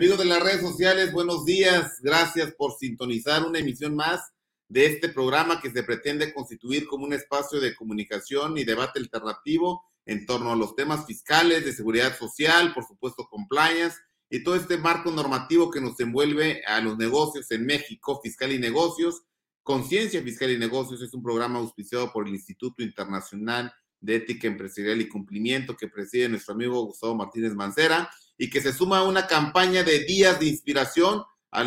[0.00, 1.98] Amigos de las redes sociales, buenos días.
[2.00, 4.32] Gracias por sintonizar una emisión más
[4.66, 9.84] de este programa que se pretende constituir como un espacio de comunicación y debate alternativo
[10.06, 13.98] en torno a los temas fiscales, de seguridad social, por supuesto, compliance
[14.30, 18.58] y todo este marco normativo que nos envuelve a los negocios en México, fiscal y
[18.58, 19.24] negocios.
[19.62, 23.70] Conciencia Fiscal y Negocios es un programa auspiciado por el Instituto Internacional
[24.00, 28.10] de Ética Empresarial y Cumplimiento que preside nuestro amigo Gustavo Martínez Mancera
[28.40, 31.22] y que se suma a una campaña de días de inspiración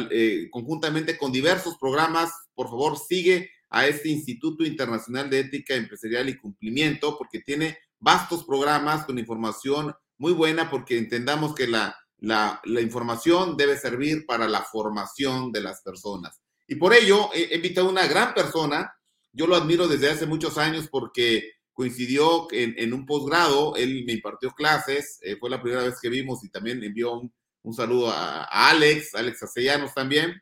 [0.10, 2.32] eh, conjuntamente con diversos programas.
[2.56, 8.44] Por favor, sigue a este Instituto Internacional de Ética Empresarial y Cumplimiento porque tiene vastos
[8.44, 14.64] programas con información muy buena porque entendamos que la, la, información debe servir para la
[14.64, 16.42] formación de las personas.
[16.68, 18.92] Y por ello he invitado a una gran persona,
[19.32, 24.52] yo lo admiro desde hace muchos años porque coincidió en, un posgrado, él me impartió
[24.52, 27.20] clases, eh, fue la primera vez que vimos y también envió
[27.64, 30.42] un, saludo a, Alex, Alex Castellanos también,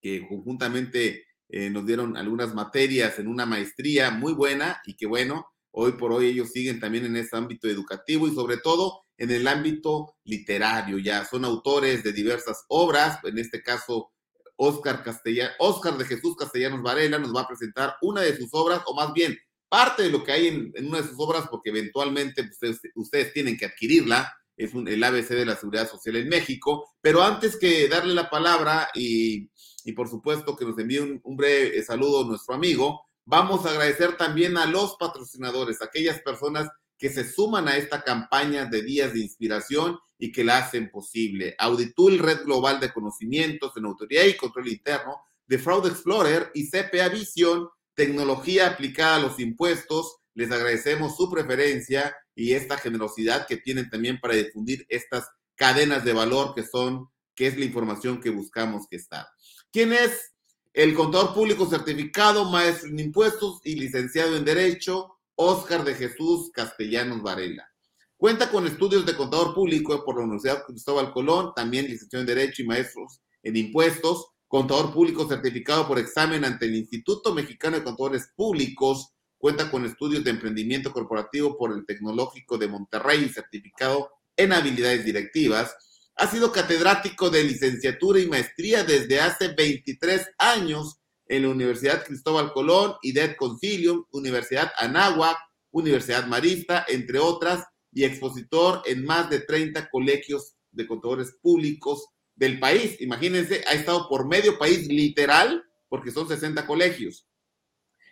[0.00, 5.46] que conjuntamente eh, nos dieron algunas materias en una maestría muy buena y que bueno,
[5.70, 9.46] hoy por hoy ellos siguen también en ese ámbito educativo y sobre todo en el
[9.46, 14.12] ámbito literario, ya son autores de diversas obras, en este caso
[14.56, 18.82] Oscar Castellano, Oscar de Jesús Castellanos Varela nos va a presentar una de sus obras,
[18.86, 19.36] o más bien
[19.68, 23.56] parte de lo que hay en, una de sus obras, porque eventualmente ustedes, ustedes tienen
[23.56, 26.94] que adquirirla, es un, el ABC de la Seguridad Social en México.
[27.00, 29.48] Pero antes que darle la palabra y,
[29.94, 34.66] por supuesto que nos envíe un, breve saludo nuestro amigo, vamos a agradecer también a
[34.66, 40.30] los patrocinadores, aquellas personas que se suman a esta campaña de días de inspiración y
[40.30, 41.54] que la hacen posible.
[41.58, 47.08] Auditul, Red Global de Conocimientos en Autoridad y Control Interno, de Fraud Explorer y CPA
[47.08, 50.16] Vision, tecnología aplicada a los impuestos.
[50.34, 56.12] Les agradecemos su preferencia y esta generosidad que tienen también para difundir estas cadenas de
[56.12, 59.28] valor que son, que es la información que buscamos que está.
[59.70, 60.32] ¿Quién es?
[60.72, 67.22] El contador público certificado, maestro en impuestos y licenciado en Derecho, Oscar de Jesús Castellanos
[67.22, 67.68] Varela.
[68.16, 72.62] Cuenta con estudios de contador público por la Universidad Cristóbal Colón, también licenciado en Derecho
[72.62, 78.28] y maestros en impuestos, contador público certificado por examen ante el Instituto Mexicano de Contadores
[78.36, 84.52] Públicos, cuenta con estudios de emprendimiento corporativo por el Tecnológico de Monterrey y certificado en
[84.52, 85.74] habilidades directivas.
[86.14, 92.52] Ha sido catedrático de licenciatura y maestría desde hace 23 años en la Universidad Cristóbal
[92.52, 95.36] Colón, IDET Concilium, Universidad Anáhuac,
[95.72, 102.06] Universidad Marista, entre otras, y expositor en más de 30 colegios de contadores públicos
[102.36, 103.00] del país.
[103.00, 107.26] Imagínense, ha estado por medio país literal, porque son 60 colegios.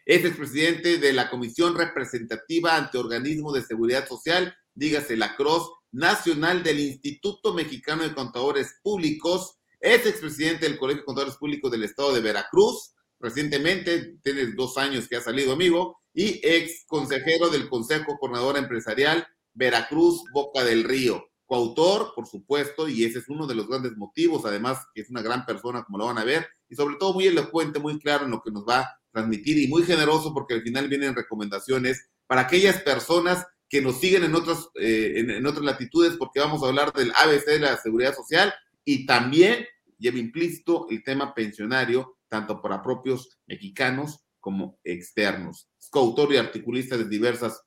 [0.04, 6.62] Es expresidente de la Comisión Representativa ante Organismo de Seguridad Social, dígase la CROSS, nacional
[6.62, 9.58] del Instituto Mexicano de Contadores Públicos.
[9.80, 12.94] Es expresidente del Colegio de Contadores Públicos del Estado de Veracruz.
[13.20, 19.26] Recientemente, tiene dos años que ha salido amigo, y ex consejero del Consejo Coordinador Empresarial
[19.54, 24.46] Veracruz Boca del Río coautor, por supuesto, y ese es uno de los grandes motivos,
[24.46, 27.78] además es una gran persona, como lo van a ver, y sobre todo muy elocuente,
[27.78, 30.88] muy claro en lo que nos va a transmitir y muy generoso porque al final
[30.88, 36.40] vienen recomendaciones para aquellas personas que nos siguen en, otras eh, en, otras latitudes, porque
[36.40, 39.66] vamos a hablar del ABC de la seguridad social y también
[39.98, 45.68] lleva implícito el tema pensionario, tanto para propios mexicanos como externos.
[45.78, 47.62] Es coautor y articulista de diversas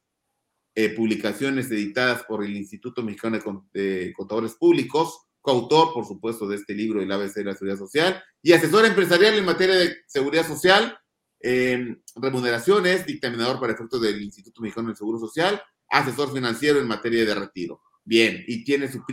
[0.75, 3.39] eh, publicaciones editadas por el Instituto Mexicano
[3.74, 8.24] de Contadores Públicos, coautor, por supuesto, de este libro, El ABC de la Seguridad Social,
[8.42, 10.98] y asesor empresarial en materia de seguridad social,
[12.16, 17.36] remuneraciones, dictaminador para efectos del Instituto Mexicano del Seguro Social, asesor financiero en materia de
[17.36, 17.81] retiro.
[18.04, 19.04] Bien, y tiene su,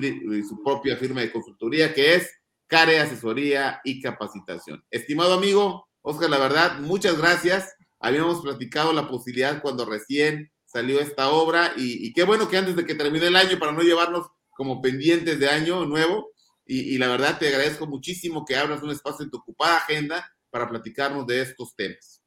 [0.49, 2.31] su propia firma de consultoría que es
[2.67, 4.85] CARE Asesoría y Capacitación.
[4.91, 7.75] Estimado amigo, Oscar, la verdad, muchas gracias.
[8.01, 12.87] Habíamos platicado la posibilidad cuando recién salió esta obra y, qué bueno que antes de
[12.87, 16.31] que termine el año, para no llevarnos como pendientes de año nuevo,
[16.65, 20.69] y, la verdad te agradezco muchísimo que abras un espacio en tu ocupada agenda para
[20.69, 22.23] platicarnos de estos temas.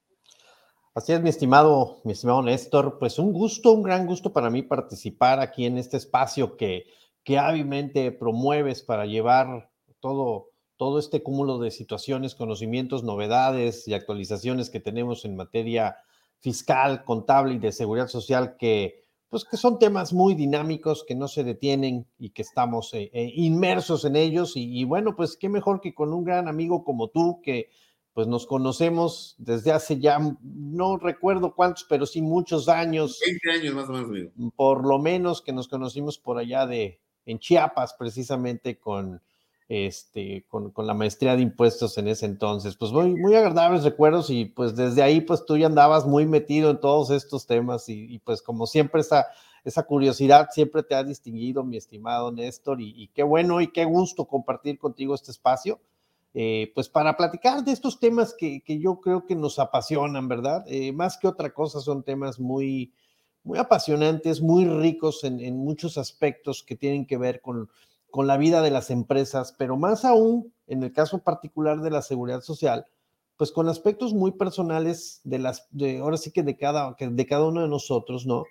[0.94, 4.62] Así es, mi estimado, mi estimado Néstor, pues un gusto, un gran gusto para mí
[4.62, 6.86] participar aquí en este espacio que,
[7.24, 14.70] que hábilmente promueves para llevar todo, todo este cúmulo de situaciones, conocimientos, novedades y actualizaciones
[14.70, 15.98] que tenemos en materia
[16.46, 21.28] fiscal, contable y de seguridad social que, pues, que son temas muy dinámicos, que no
[21.28, 24.52] se detienen y que estamos eh, eh, inmersos en ellos.
[24.56, 27.72] Y, bueno, pues qué mejor que con un gran amigo como tú, que
[28.14, 33.20] pues nos conocemos desde hace ya, no recuerdo cuántos, pero sí muchos años.
[33.26, 34.32] 20 años más o menos, amigo.
[34.56, 39.20] Por lo menos que nos conocimos por allá de, en Chiapas, precisamente con
[39.68, 42.76] este, con, la maestría de impuestos en ese entonces.
[42.76, 46.70] Pues muy, muy agradables recuerdos y pues desde ahí pues tú ya andabas muy metido
[46.70, 49.28] en todos estos temas y, pues como siempre esa,
[49.64, 54.26] esa curiosidad siempre te ha distinguido, mi estimado Néstor, y, qué bueno y qué gusto
[54.26, 55.80] compartir contigo este espacio.
[56.38, 60.66] Eh, pues para platicar de estos temas que, yo creo que nos apasionan, ¿verdad?
[60.68, 62.94] Eh, más que otra cosa son temas muy,
[63.42, 67.70] muy apasionantes, muy ricos en muchos aspectos que tienen que ver con,
[68.16, 72.02] con la vida de las empresas, pero más aún en el caso particular de la
[72.02, 72.86] seguridad social,
[73.36, 77.46] pues con aspectos muy personales de las, de, ahora sí que de cada, de cada
[77.46, 78.46] uno de nosotros, ¿no?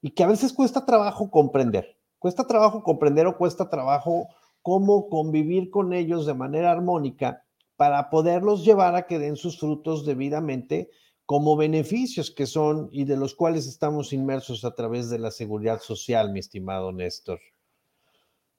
[0.00, 4.28] Y que a veces cuesta trabajo comprender, cuesta trabajo comprender o cuesta trabajo
[4.62, 7.44] cómo convivir con ellos de manera armónica
[7.76, 10.88] para poderlos llevar a que den sus frutos debidamente
[11.26, 15.80] como beneficios que son y de los cuales estamos inmersos a través de la seguridad
[15.80, 17.38] social, mi estimado Néstor.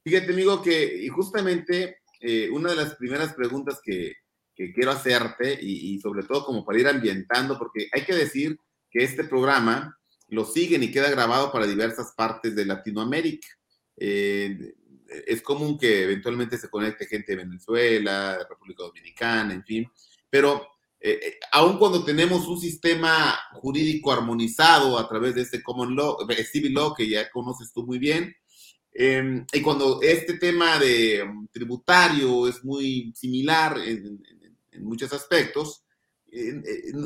[0.06, 4.14] Fíjate, amigo, que justamente eh, una de las primeras preguntas que,
[4.56, 8.58] quiero hacerte, y, sobre todo como para ir ambientando, porque hay que decir
[8.90, 9.98] que este programa
[10.30, 13.48] lo siguen y queda grabado para diversas partes de Latinoamérica.
[13.98, 14.76] Eh,
[15.26, 19.92] es común que eventualmente se conecte gente de Venezuela, de República Dominicana, en fin,
[20.30, 20.68] pero
[21.00, 26.18] eh, aun cuando tenemos un sistema jurídico armonizado a través de este Common Law,
[26.52, 28.36] Civil Law, que ya conoces tú muy bien,
[28.98, 34.24] Em, y cuando este tema de um, tributario es muy similar en,
[34.80, 35.84] muchos aspectos,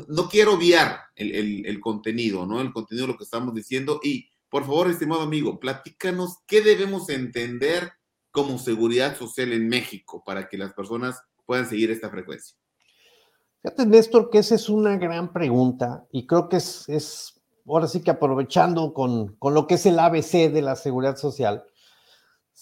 [0.08, 2.60] no quiero obviar el, contenido, ¿no?
[2.60, 4.00] El contenido de lo que estamos diciendo.
[4.02, 7.92] Y, por favor, estimado amigo, platícanos qué debemos entender
[8.32, 12.56] como seguridad social en México para que las personas puedan seguir esta frecuencia.
[13.62, 18.02] Fíjate, Néstor, que esa es una gran pregunta y creo que es, es ahora sí
[18.02, 21.64] que aprovechando con, con, lo que es el ABC de la seguridad social,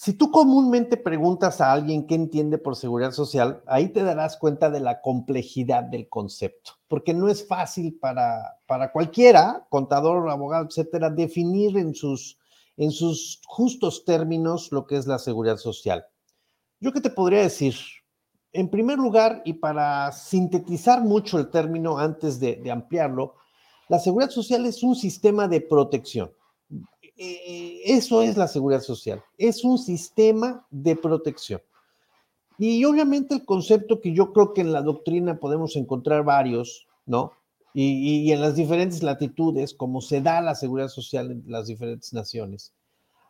[0.01, 4.71] si tú comúnmente preguntas a alguien qué entiende por seguridad social, ahí te darás cuenta
[4.71, 11.11] de la complejidad del concepto, porque no es fácil para, para cualquiera, contador, abogado, etcétera,
[11.11, 12.39] definir en sus,
[12.77, 16.07] en sus justos términos lo que es la seguridad social.
[16.79, 17.75] Yo qué te podría decir,
[18.53, 23.35] en primer lugar, y para sintetizar mucho el término antes de, de ampliarlo,
[23.89, 26.31] la seguridad social es un sistema de protección
[27.21, 31.61] eh, eso es la seguridad social, es un sistema de protección.
[32.59, 37.33] Y obviamente el concepto que yo creo que en la doctrina podemos encontrar varios, ¿no?
[37.75, 42.73] Y, en las diferentes latitudes, como se da la seguridad social en las diferentes naciones.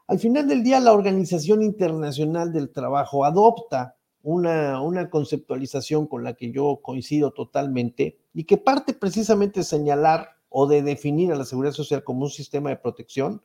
[0.06, 6.50] Al final del día, la Organización Internacional del Trabajo adopta una conceptualización con la que
[6.50, 11.74] yo coincido totalmente y que parte precisamente de señalar o de definir a la seguridad
[11.74, 13.42] social como un sistema de protección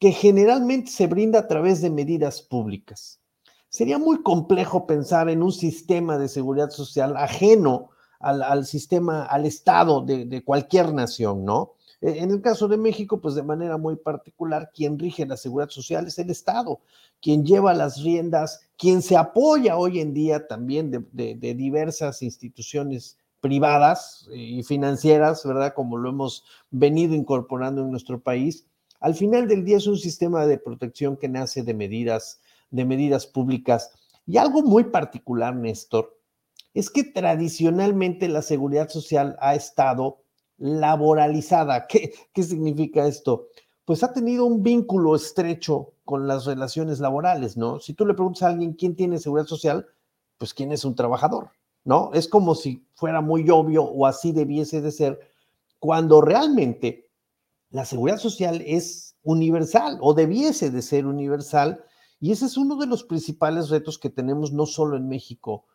[0.00, 3.20] que generalmente se brinda a través de medidas públicas.
[3.68, 10.02] Sería muy complejo pensar en un sistema de seguridad social ajeno al, sistema, al Estado
[10.02, 11.74] de, cualquier nación, ¿no?
[12.00, 15.70] E, en el caso de México, pues de manera muy particular, quien rige la seguridad
[15.70, 16.80] social es el Estado,
[17.20, 23.18] quien lleva las riendas, quien se apoya hoy en día también de, de diversas instituciones
[23.40, 25.74] privadas y financieras, ¿verdad?
[25.74, 28.66] Como lo hemos venido incorporando en nuestro país,
[29.00, 32.40] al final del día es un sistema de protección que nace de medidas,
[32.70, 33.90] de medidas públicas.
[34.26, 36.16] Y algo muy particular, Néstor,
[36.74, 40.22] es que tradicionalmente la seguridad social ha estado
[40.58, 41.86] laboralizada.
[41.88, 43.48] ¿Qué, ¿Qué, significa esto?
[43.84, 47.80] Pues ha tenido un vínculo estrecho con las relaciones laborales, ¿no?
[47.80, 49.86] Si tú le preguntas a alguien quién tiene seguridad social,
[50.38, 51.50] pues quién es un trabajador,
[51.84, 52.10] ¿no?
[52.12, 55.20] Es como si fuera muy obvio o así debiese de ser,
[55.78, 57.09] cuando realmente
[57.70, 61.84] la seguridad social es universal o debiese de ser universal
[62.20, 65.66] y ese es uno de los principales retos que tenemos no solo en México.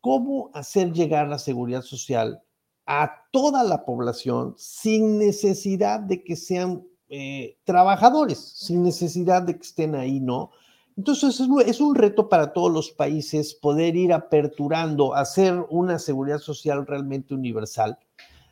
[0.00, 2.42] ¿Cómo hacer llegar la seguridad social
[2.86, 9.62] a toda la población sin necesidad de que sean eh, trabajadores, sin necesidad de que
[9.62, 10.50] estén ahí, ¿no?
[10.96, 16.86] Entonces es, un reto para todos los países poder ir aperturando, hacer una seguridad social
[16.86, 17.98] realmente universal,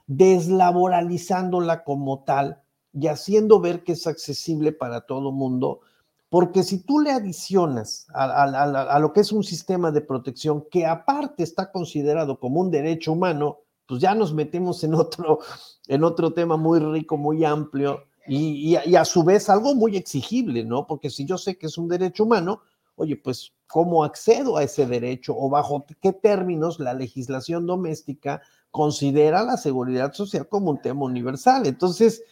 [0.06, 2.61] deslaboralizándola como tal
[2.92, 5.80] y haciendo ver que es accesible para todo mundo,
[6.28, 11.42] porque si tú le adicionas a, lo que es un sistema de protección que aparte
[11.42, 15.40] está considerado como un derecho humano, pues ya nos metemos en otro,
[15.88, 20.64] en otro tema muy rico, muy amplio y, y, a su vez algo muy exigible,
[20.64, 20.86] ¿no?
[20.86, 22.62] Porque si yo sé que es un derecho humano,
[22.96, 29.42] oye, pues ¿cómo accedo a ese derecho o bajo qué términos la legislación doméstica considera
[29.42, 31.66] la seguridad social como un tema universal?
[31.66, 32.22] Entonces,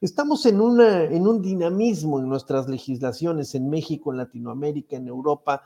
[0.00, 5.62] Estamos en, una, en un dinamismo en nuestras legislaciones en México, en Latinoamérica, en Europa,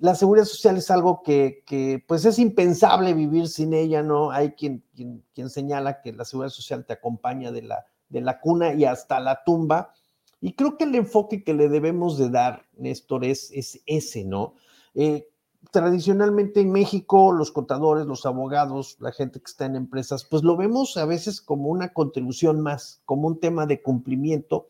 [0.00, 4.30] la seguridad social es algo que, pues es impensable vivir sin ella, ¿no?
[4.30, 8.74] Hay quien, quien, señala que la seguridad social te acompaña de la, de la cuna
[8.74, 9.92] y hasta la tumba.
[10.40, 14.54] Y creo que el enfoque que le debemos de dar, Néstor, es, es ese, ¿no?
[14.94, 15.28] Eh,
[15.70, 20.56] tradicionalmente en México, los contadores, los abogados, la gente que está en empresas, pues lo
[20.56, 24.68] vemos a veces como una contribución más, como un tema de cumplimiento,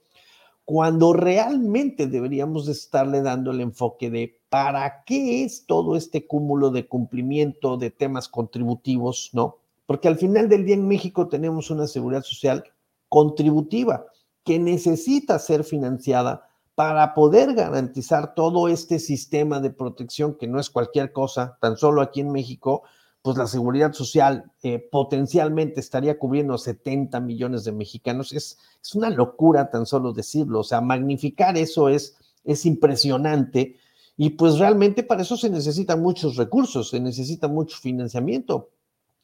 [0.64, 6.71] cuando realmente deberíamos de estarle dando el enfoque de para qué es todo este cúmulo
[6.71, 9.57] de cumplimiento de temas contributivos, ¿no?
[9.87, 12.64] Porque al final del día en México tenemos una seguridad social
[13.09, 14.07] contributiva
[14.45, 16.47] que necesita ser financiada
[16.78, 22.00] para poder garantizar todo este sistema de protección que no es cualquier cosa, tan solo
[22.02, 22.85] aquí en México,
[23.20, 28.32] pues la seguridad social eh, potencialmente estaría cubriendo 70 millones de mexicanos.
[28.32, 33.75] Es, es una locura tan solo decirlo, o sea, magnificar eso es, es impresionante
[34.16, 38.70] y pues realmente para eso se necesitan muchos recursos, se necesita mucho financiamiento.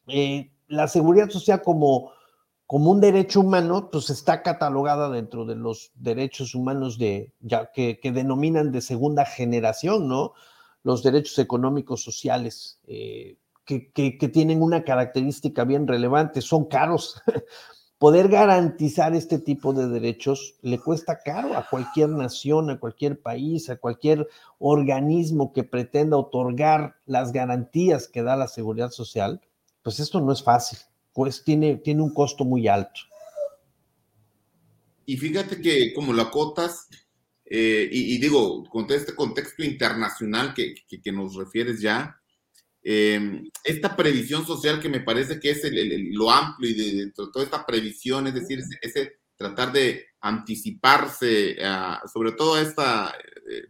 [0.07, 2.11] Eh, la seguridad social como
[2.67, 7.99] como un derecho humano, pues está catalogada dentro de los derechos humanos de, ya que,
[8.03, 10.33] denominan de segunda generación, ¿no?
[10.83, 17.21] Los derechos económicos sociales, eh, que, que, tienen una característica bien relevante, son caros.
[17.97, 23.69] Poder garantizar este tipo de derechos le cuesta caro a cualquier nación, a cualquier país,
[23.69, 24.27] a cualquier
[24.59, 29.39] organismo que pretenda otorgar las garantías que da la seguridad social,
[29.81, 30.79] pues esto no es fácil
[31.15, 32.99] pues tiene, tiene un costo muy alto.
[35.05, 36.89] Y fíjate que como lo acotas,
[37.45, 42.19] eh, y, digo, con este contexto internacional que, que, nos refieres ya,
[42.83, 45.61] eh, esta previsión social que me parece que es
[46.11, 51.55] lo amplio y de, toda esta previsión, es decir, ese, tratar de anticiparse
[52.11, 52.81] sobre todo a este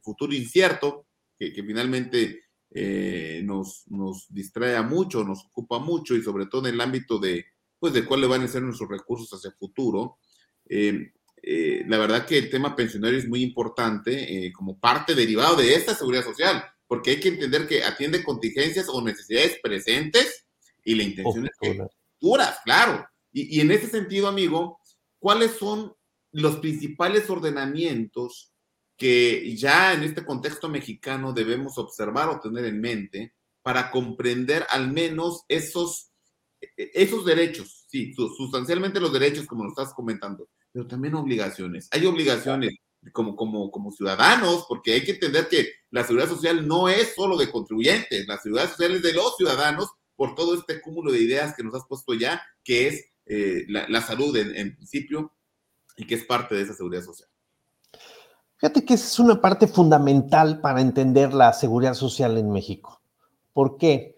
[0.01, 1.05] futuro incierto
[1.37, 6.81] que finalmente eh, nos, nos distrae mucho, nos ocupa mucho y sobre todo en el
[6.81, 7.45] ámbito de,
[7.79, 10.17] pues, de cuáles van a ser nuestros recursos hacia el futuro.
[10.67, 15.73] Eh, eh, la verdad que el tema pensionario es muy importante como parte derivado de
[15.75, 20.45] esta seguridad social, porque hay que entender que atiende contingencias o necesidades presentes
[20.83, 21.87] y la intención es que
[22.19, 23.05] futuras, claro.
[23.31, 24.79] Y, y en ese sentido, amigo,
[25.19, 25.93] ¿cuáles son
[26.31, 28.54] los principales ordenamientos
[28.97, 34.91] que ya en este contexto mexicano debemos observar o tener en mente para comprender al
[34.91, 36.11] menos esos,
[36.61, 41.87] e-, esos derechos, sí, sustancialmente los derechos, como lo estás comentando, pero también obligaciones.
[41.91, 42.71] Hay obligaciones
[43.11, 47.37] como, como, como ciudadanos, porque hay que entender que la seguridad social no es solo
[47.37, 51.53] de contribuyentes, la seguridad social es de los ciudadanos por todo este cúmulo de ideas
[51.55, 55.33] que nos has puesto ya, que es eh, la, salud en principio
[55.97, 57.29] y que es parte de esa seguridad social.
[58.57, 63.01] Fíjate que esa es una parte fundamental para entender la seguridad social en México.
[63.51, 64.17] ¿Por qué?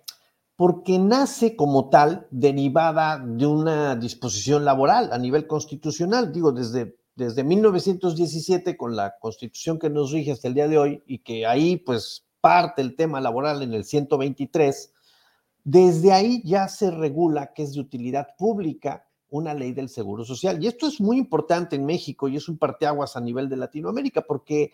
[0.56, 7.44] Porque nace como tal derivada de una disposición laboral a nivel constitucional, digo, desde, desde
[7.44, 11.78] 1917 con la constitución que nos rige hasta el día de hoy y que ahí
[11.78, 14.94] pues parte el tema laboral en el 123,
[15.64, 20.64] desde ahí ya se regula que es de utilidad pública una ley del Seguro Social.
[20.64, 24.22] Y esto es muy importante en México y es un parteaguas a nivel de Latinoamérica
[24.22, 24.72] porque,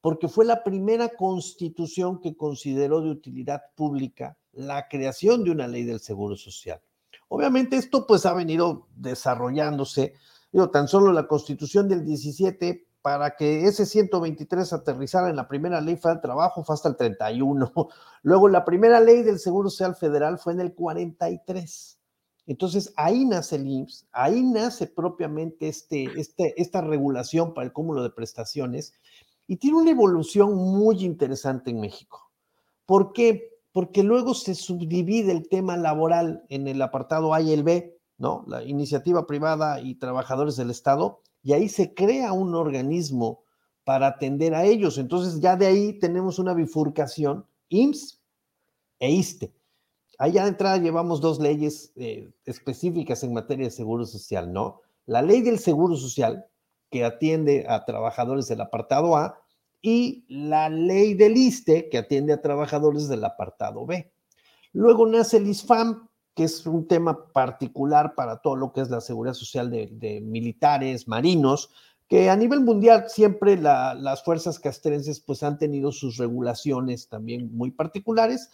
[0.00, 5.84] porque fue la primera constitución que consideró de utilidad pública la creación de una ley
[5.84, 6.80] del Seguro Social.
[7.28, 10.14] Obviamente esto pues ha venido desarrollándose,
[10.50, 15.80] digo, tan solo la constitución del 17 para que ese 123 aterrizara en la primera
[15.80, 17.72] ley fue trabajo fue hasta el 31.
[18.22, 21.99] Luego la primera ley del Seguro Social Federal fue en el 43.
[22.50, 28.02] Entonces ahí nace el IMSS, ahí nace propiamente este, este, esta regulación para el cúmulo
[28.02, 28.92] de prestaciones
[29.46, 32.32] y tiene una evolución muy interesante en México.
[32.86, 33.56] ¿Por qué?
[33.70, 38.44] Porque luego se subdivide el tema laboral en el apartado A y el B, ¿no?
[38.48, 43.44] La iniciativa privada y trabajadores del Estado, y ahí se crea un organismo
[43.84, 44.98] para atender a ellos.
[44.98, 48.20] Entonces ya de ahí tenemos una bifurcación, IMSS
[48.98, 49.59] e ISTE.
[50.20, 54.82] Allá de entrada llevamos dos leyes eh, específicas en materia de seguro social, ¿no?
[55.06, 56.44] La ley del seguro social,
[56.90, 59.40] que atiende a trabajadores del apartado A,
[59.80, 64.12] y la ley del ISTE, que atiende a trabajadores del apartado B.
[64.74, 69.00] Luego nace el ISFAM, que es un tema particular para todo lo que es la
[69.00, 71.70] seguridad social de, militares, marinos,
[72.08, 77.70] que a nivel mundial siempre las fuerzas castrenses pues han tenido sus regulaciones también muy
[77.70, 78.50] particulares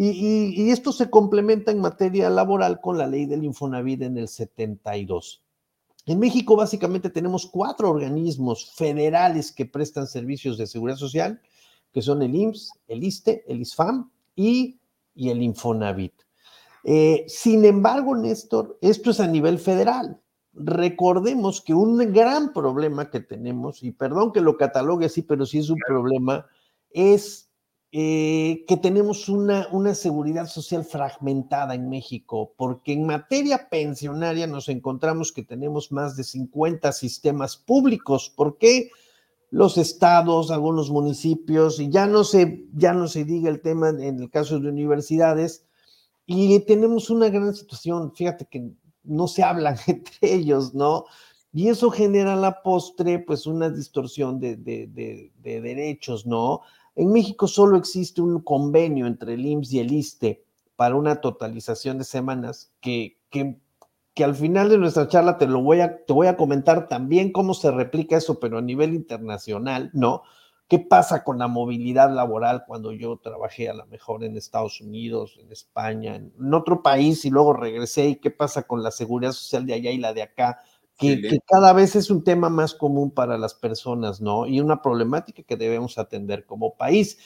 [0.00, 5.42] y, esto se complementa en materia laboral con la ley del Infonavit en el 72.
[6.06, 11.40] En México básicamente tenemos cuatro organismos federales que prestan servicios de seguridad social,
[11.92, 14.78] que son el IMSS, el ISTE, el ISFAM y,
[15.16, 16.14] y el Infonavit.
[16.84, 20.20] Eh, sin embargo, Néstor, esto es a nivel federal.
[20.52, 25.58] Recordemos que un gran problema que tenemos, y perdón que lo catalogue así, pero sí
[25.58, 26.46] es un problema,
[26.90, 27.47] es
[27.90, 34.68] eh, que tenemos una, una seguridad social fragmentada en México, porque en materia pensionaria nos
[34.68, 38.32] encontramos que tenemos más de 50 sistemas públicos.
[38.34, 38.90] ¿Por qué?
[39.50, 44.20] los estados, algunos municipios, y ya no se, ya no se diga el tema en
[44.20, 45.64] el caso de universidades,
[46.26, 48.70] y tenemos una gran situación, fíjate que
[49.04, 51.06] no se hablan entre ellos, ¿no?
[51.50, 56.60] Y eso genera a la postre, pues, una distorsión de, de, derechos, ¿no?
[56.98, 61.96] En México solo existe un convenio entre el IMSS y el ISTE para una totalización
[61.96, 63.56] de semanas que, que,
[64.14, 67.30] que, al final de nuestra charla te lo voy a, te voy a comentar también
[67.30, 70.22] cómo se replica eso, pero a nivel internacional, ¿no?
[70.66, 75.38] ¿Qué pasa con la movilidad laboral cuando yo trabajé a lo mejor en Estados Unidos,
[75.40, 78.08] en España, en otro país y luego regresé?
[78.08, 80.58] ¿Y qué pasa con la seguridad social de allá y la de acá?
[80.98, 84.46] Que, que, cada vez es un tema más común para las personas, ¿no?
[84.46, 87.18] Y una problemática que debemos atender como país.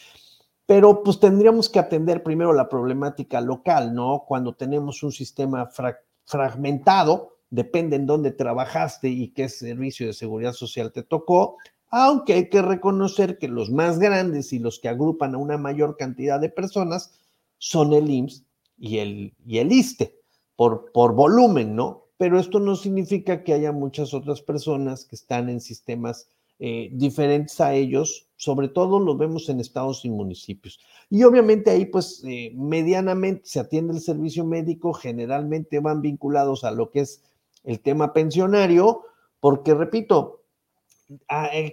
[0.66, 4.24] Pero pues tendríamos que atender primero la problemática local, ¿no?
[4.28, 10.52] Cuando tenemos un sistema fra fragmentado, depende en dónde trabajaste y qué servicio de seguridad
[10.52, 11.58] social te tocó,
[11.90, 15.98] aunque hay que reconocer que los más grandes y los que agrupan a una mayor
[15.98, 17.20] cantidad de personas
[17.58, 18.44] son el IMSS
[18.78, 20.18] y el, y el ISTE,
[20.56, 22.01] por, por volumen, ¿no?
[22.22, 26.28] Pero esto no significa que haya muchas otras personas que están en sistemas
[26.60, 30.78] eh, diferentes a ellos, sobre todo lo vemos en estados y municipios.
[31.10, 36.70] Y obviamente ahí pues eh, medianamente se atiende el servicio médico, generalmente van vinculados a
[36.70, 37.24] lo que es
[37.64, 39.02] el tema pensionario,
[39.40, 40.44] porque repito,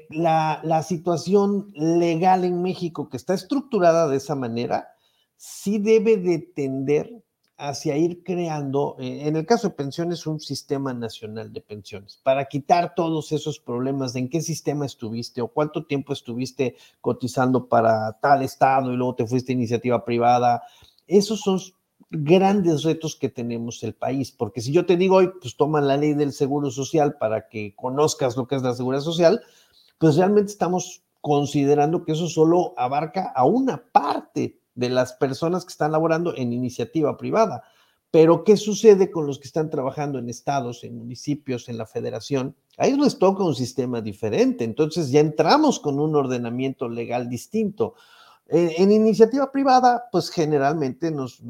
[0.10, 4.96] la, la, situación legal en México que está estructurada de esa manera,
[5.38, 7.22] sí debe de tender
[7.60, 12.46] hacia ir creando, eh, en el caso de pensiones, un sistema nacional de pensiones, para
[12.46, 18.14] quitar todos esos problemas de en qué sistema estuviste o cuánto tiempo estuviste cotizando para
[18.22, 20.64] tal estado y luego te fuiste a iniciativa privada.
[21.06, 21.60] Esos son
[22.10, 25.98] grandes retos que tenemos el país, porque si yo te digo hoy, pues toma la
[25.98, 29.42] ley del seguro social para que conozcas lo que es la seguridad social,
[29.98, 35.72] pues realmente estamos considerando que eso solo abarca a una parte de las personas que
[35.72, 37.64] están laborando en iniciativa privada.
[38.12, 42.56] Pero, ¿qué sucede con los que están trabajando en estados, en municipios, en la federación?
[42.78, 47.96] A ellos les toca un sistema diferente, entonces ya entramos con un ordenamiento legal distinto.
[48.48, 51.44] Eh, en iniciativa privada, pues generalmente nos,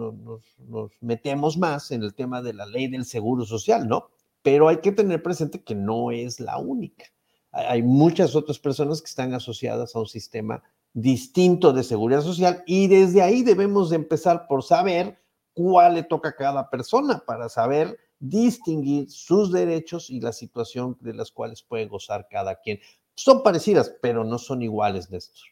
[0.99, 4.09] metemos más en el tema de la ley del seguro social, ¿no?
[4.41, 7.05] Pero hay que tener presente que no es la única.
[7.51, 10.61] Hay muchas otras personas que están asociadas a un sistema
[10.93, 15.19] distinto de seguridad social y desde ahí debemos de empezar por saber
[15.53, 21.13] cuál le toca a cada persona para saber distinguir sus derechos y la situación de
[21.13, 22.79] las cuales puede gozar cada quien.
[23.15, 25.47] Son parecidas, pero no son iguales, Néstor.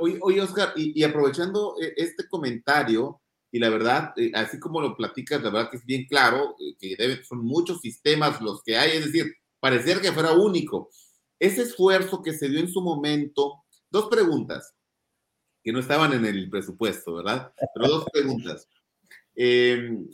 [0.00, 5.42] Oye, Oscar, y, aprovechando eh, este comentario, y la verdad, eh, así como lo platicas,
[5.42, 9.06] la verdad que es bien claro eh, que son muchos sistemas los que hay, es
[9.06, 10.90] decir, parecer que fuera único.
[11.38, 13.59] Ese esfuerzo que se dio en su momento,
[13.90, 14.74] dos preguntas
[15.62, 17.52] que no estaban en el presupuesto, ¿verdad?
[17.74, 18.68] Pero dos preguntas.
[19.34, 20.08] Em,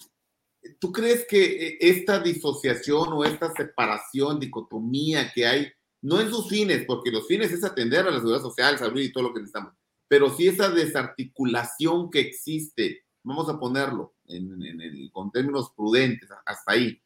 [0.80, 6.84] ¿Tú crees que esta disociación o esta separación, dicotomía que hay no en sus fines,
[6.86, 9.72] porque los fines es atender a la seguridad social, salud y todo lo que necesitamos,
[10.08, 17.00] pero sí esa desarticulación que existe, vamos a ponerlo en, con términos prudentes, hasta ahí,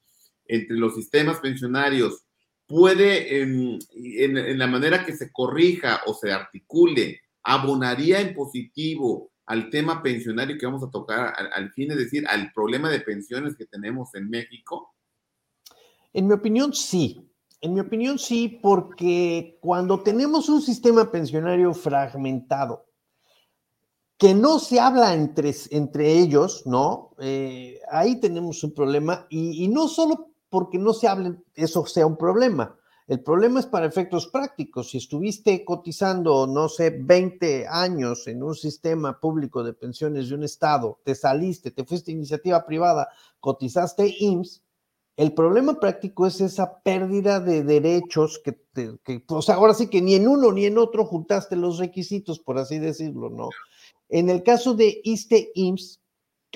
[0.44, 2.24] entre los sistemas pensionarios,
[2.70, 9.70] puede, en, en, la manera que se corrija o se articule, abonaría en positivo al
[9.70, 13.56] tema pensionario que vamos a tocar al, al fin, es decir, al problema de pensiones
[13.56, 14.94] que tenemos en México?
[16.12, 17.28] En mi opinión, sí.
[17.60, 22.86] En mi opinión, sí, porque cuando tenemos un sistema pensionario fragmentado,
[24.16, 27.16] que no se habla entre, entre ellos, ¿no?
[27.18, 32.06] Eh, ahí tenemos un problema y, y, no solo porque no se hablen, eso sea
[32.06, 32.76] un problema.
[33.06, 34.90] El problema es para efectos prácticos.
[34.90, 40.44] Si estuviste cotizando, no sé, 20 años en un sistema público de pensiones de un
[40.44, 43.08] estado, te saliste, te fuiste a iniciativa privada,
[43.40, 44.62] cotizaste IMSS,
[45.16, 48.58] el problema práctico es esa pérdida de derechos que,
[49.04, 52.38] que, o sea, ahora sí que ni en uno ni en otro juntaste los requisitos,
[52.38, 53.48] por así decirlo, ¿no?
[54.08, 56.00] En el caso de ISTE IMSS,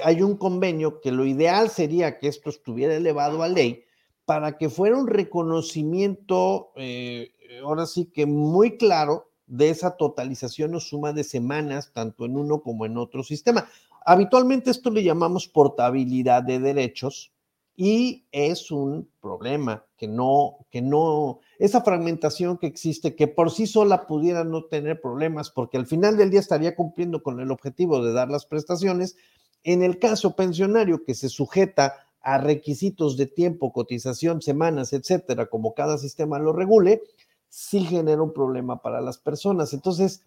[0.03, 3.84] hay un convenio que lo ideal sería que esto estuviera elevado a ley
[4.25, 7.33] para que fuera un reconocimiento, eh,
[7.63, 12.63] ahora sí que muy claro de esa totalización o suma de semanas, tanto en uno
[12.63, 13.69] como en otro sistema.
[14.07, 17.33] Habitualmente esto le llamamos portabilidad de derechos
[17.77, 23.67] y es un problema que no, que no, esa fragmentación que existe, que por sí
[23.67, 28.05] sola pudiera no tener problemas, porque al final del día estaría cumpliendo con el objetivo
[28.05, 29.17] de dar las prestaciones,
[29.65, 35.75] en el caso pensionario que se sujeta a requisitos de tiempo, cotización, semanas, etcétera, como
[35.75, 37.03] cada sistema lo regule,
[37.49, 39.73] sí genera un problema para las personas.
[39.73, 40.25] Entonces,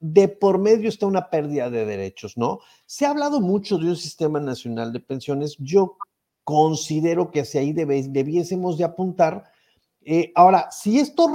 [0.00, 2.60] de por medio está una pérdida de derechos, ¿no?
[2.84, 5.56] Se ha hablado mucho de un sistema nacional de pensiones.
[5.58, 5.96] Yo
[6.44, 9.44] considero que hacia ahí debiésemos de apuntar.
[10.02, 11.28] Eh, ahora, si esto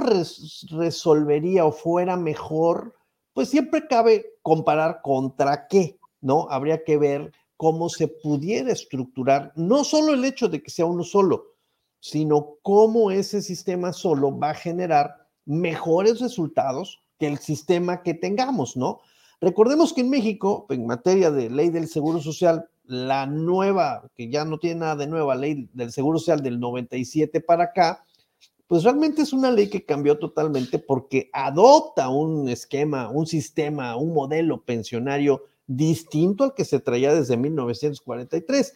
[0.70, 2.94] resolvería o fuera mejor,
[3.32, 6.46] pues siempre cabe comparar contra qué, ¿no?
[6.50, 11.04] Habría que ver cómo se pudiera estructurar, no solo el hecho de que sea uno
[11.04, 11.52] solo,
[12.00, 18.76] sino cómo ese sistema solo va a generar mejores resultados que el sistema que tengamos,
[18.76, 18.98] ¿no?
[19.40, 24.44] Recordemos que en México, en materia de ley del Seguro Social, la nueva, que ya
[24.44, 28.04] no tiene nada de nueva, ley del Seguro Social del 97 para acá,
[28.66, 34.14] pues realmente es una ley que cambió totalmente porque adopta un esquema, un sistema, un
[34.14, 35.44] modelo pensionario
[35.76, 38.74] distinto al que se traía desde 1943.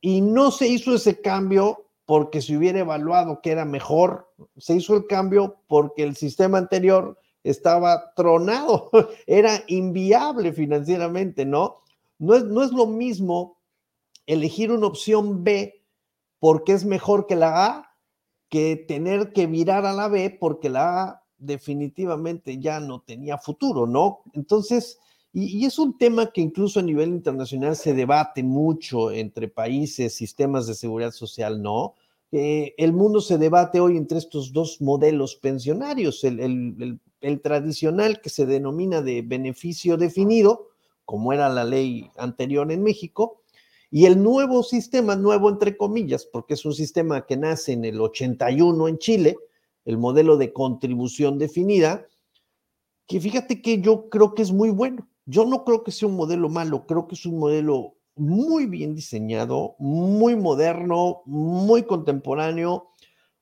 [0.00, 4.96] Y no se hizo ese cambio porque se hubiera evaluado que era mejor, se hizo
[4.96, 8.90] el cambio porque el sistema anterior estaba tronado,
[9.26, 11.76] era inviable financieramente, ¿no?
[12.18, 13.58] No es, no es lo mismo
[14.26, 15.84] elegir una opción B
[16.38, 17.96] porque es mejor que la A
[18.48, 23.86] que tener que virar a la B porque la A definitivamente ya no tenía futuro,
[23.86, 24.22] ¿no?
[24.32, 24.98] Entonces,
[25.32, 30.66] y, es un tema que incluso a nivel internacional se debate mucho entre países, sistemas
[30.66, 31.94] de seguridad social, ¿no?
[32.32, 37.00] Eh, el mundo se debate hoy entre estos dos modelos pensionarios, el,
[37.42, 40.68] tradicional que se denomina de beneficio definido,
[41.04, 43.42] como era la ley anterior en México,
[43.90, 48.00] y el nuevo sistema, nuevo entre comillas, porque es un sistema que nace en el
[48.00, 49.36] 81 en Chile,
[49.84, 52.06] el modelo de contribución definida,
[53.08, 55.09] que fíjate que yo creo que es muy bueno.
[55.30, 58.96] Yo no creo que sea un modelo malo, creo que es un modelo muy bien
[58.96, 62.88] diseñado, muy moderno, muy contemporáneo,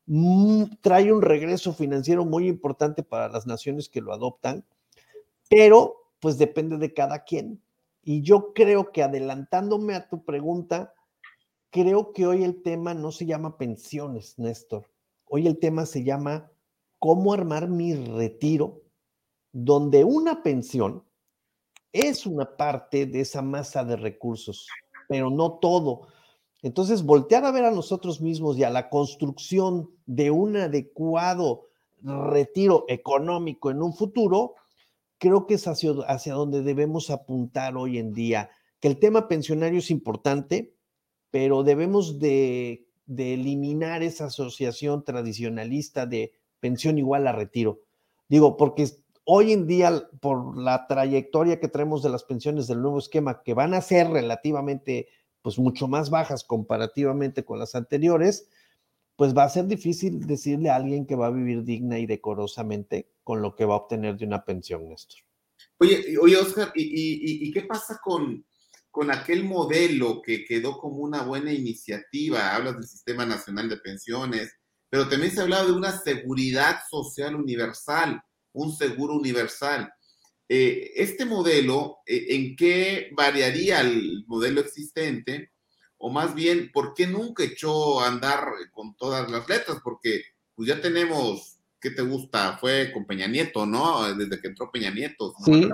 [0.05, 4.67] mm, trae un regreso financiero muy importante para las naciones que lo adoptan,
[5.49, 7.63] pero pues depende de cada quien.
[8.03, 10.93] Y yo creo que adelantándome a tu pregunta,
[11.71, 14.91] creo que hoy el tema no se llama pensiones, Néstor.
[15.25, 16.53] Hoy el tema se llama
[16.99, 18.83] cómo armar mi retiro,
[19.53, 21.08] donde una pensión
[21.93, 24.67] es una parte de esa masa de recursos,
[25.09, 26.09] pero no todo.
[26.63, 31.69] Entonces, voltear a ver a nosotros mismos y a la construcción de un adecuado
[32.03, 34.55] retiro económico en un futuro,
[35.19, 38.51] creo que es hacia, hacia donde debemos apuntar hoy en día.
[38.81, 40.75] Que el tema pensionario es importante,
[41.31, 47.81] pero debemos de, de eliminar esa asociación tradicionalista de pensión igual a retiro.
[48.29, 48.89] Digo, porque
[49.31, 53.53] hoy en día, por la trayectoria que traemos de las pensiones del nuevo esquema, que
[53.53, 55.11] van a ser relativamente,
[55.43, 58.49] pues mucho más bajas comparativamente con las anteriores,
[59.17, 63.11] pues va a ser difícil decirle a alguien que va a vivir digna y decorosamente
[63.23, 65.21] con lo que va a obtener de una pensión, Néstor.
[65.77, 68.47] Oye, oye Oscar, ¿y, qué pasa con,
[68.91, 72.55] con aquel modelo que quedó como una buena iniciativa?
[72.55, 74.57] Hablas del Sistema Nacional de Pensiones,
[74.89, 79.93] pero también se ha hablado de una seguridad social universal un seguro universal.
[80.49, 85.53] Eh, este modelo, eh, ¿en qué variaría el modelo existente?
[85.99, 89.79] O más bien, ¿por qué nunca echó a andar con todas las letras?
[89.83, 90.23] Porque
[90.55, 92.57] pues ya tenemos, ¿qué te gusta?
[92.59, 94.15] Fue con Peña Nieto, ¿no?
[94.15, 95.35] Desde que entró Peña Nieto.
[95.45, 95.69] Sí.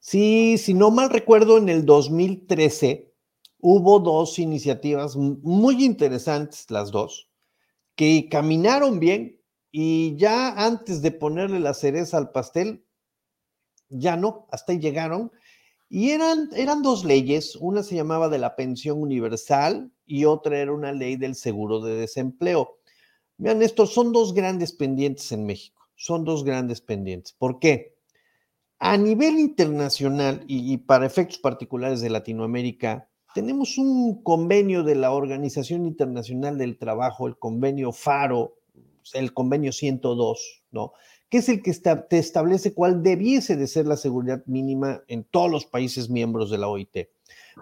[0.00, 3.12] Sí, si no mal recuerdo, en el 2013
[3.60, 7.28] hubo dos iniciativas muy interesantes, las dos,
[7.94, 9.37] que caminaron bien,
[9.70, 12.84] y ya antes de ponerle la cereza al pastel,
[13.88, 15.32] ya no, hasta ahí llegaron.
[15.90, 20.72] Y eran, eran dos leyes, una se llamaba de la pensión universal y otra era
[20.72, 22.78] una ley del seguro de desempleo.
[23.38, 27.32] Vean, estos son dos grandes pendientes en México, son dos grandes pendientes.
[27.32, 27.96] ¿Por qué?
[28.78, 35.12] A nivel internacional y, y para efectos particulares de Latinoamérica, tenemos un convenio de la
[35.12, 38.57] Organización Internacional del Trabajo, el convenio FARO,
[39.14, 40.92] el convenio 102, ¿no?
[41.28, 45.50] Que es el que te establece cuál debiese de ser la seguridad mínima en todos
[45.50, 47.08] los países miembros de la OIT.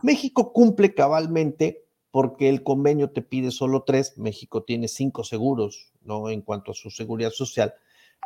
[0.02, 6.30] México cumple cabalmente porque el convenio te pide solo tres, México tiene cinco seguros, ¿no?
[6.30, 7.74] En cuanto a su seguridad social,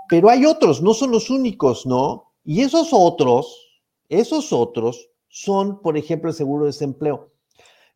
[0.09, 2.33] Pero hay otros, no son los únicos, ¿no?
[2.45, 7.33] Y esos otros, esos otros son, por ejemplo, el seguro de desempleo.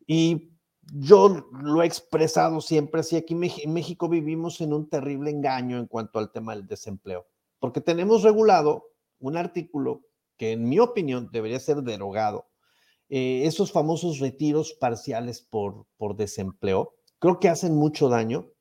[0.07, 0.54] Y
[0.93, 5.87] yo lo he expresado siempre así, aquí en México vivimos en un terrible engaño en
[5.87, 7.25] cuanto al tema del desempleo,
[7.59, 8.85] porque tenemos regulado
[9.19, 10.01] un artículo
[10.37, 12.47] que en mi opinión debería ser derogado,
[13.09, 18.51] eh, esos famosos retiros parciales por, por desempleo, creo que hacen mucho daño.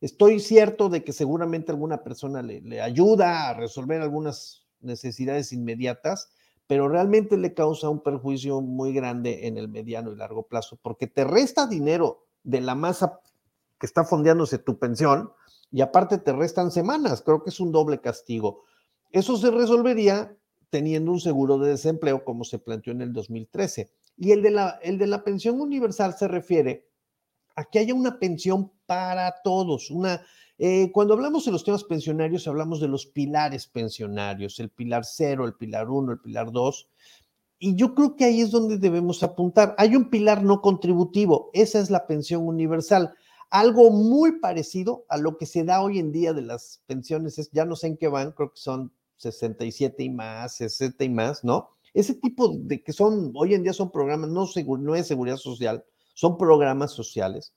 [0.00, 6.32] Estoy cierto de que seguramente alguna persona le, le ayuda a resolver algunas necesidades inmediatas,
[6.70, 11.08] pero realmente le causa un perjuicio muy grande en el mediano y largo plazo, porque
[11.08, 13.18] te resta dinero de la masa
[13.76, 15.32] que está fondeándose tu pensión
[15.72, 18.66] y aparte te restan semanas, creo que es un doble castigo.
[19.10, 20.38] Eso se resolvería
[20.70, 23.90] teniendo un seguro de desempleo como se planteó en el 2013.
[24.16, 26.86] Y el de la, el de la pensión universal se refiere
[27.56, 30.24] a que haya una pensión para todos, una
[30.62, 35.46] eh, cuando hablamos de los temas pensionarios, hablamos de los pilares pensionarios, el pilar cero,
[35.46, 36.86] el pilar uno, el pilar dos.
[37.58, 39.74] Y yo creo que ahí es donde debemos apuntar.
[39.78, 43.14] Hay un pilar no contributivo, esa es la pensión universal.
[43.48, 47.50] Algo muy parecido a lo que se da hoy en día de las pensiones, es,
[47.52, 51.42] ya no sé en qué van, creo que son 67 y más, 60 y más,
[51.42, 51.70] ¿no?
[51.94, 54.46] Ese tipo de que son, hoy en día son programas, no,
[54.76, 57.54] no es seguridad social, son programas sociales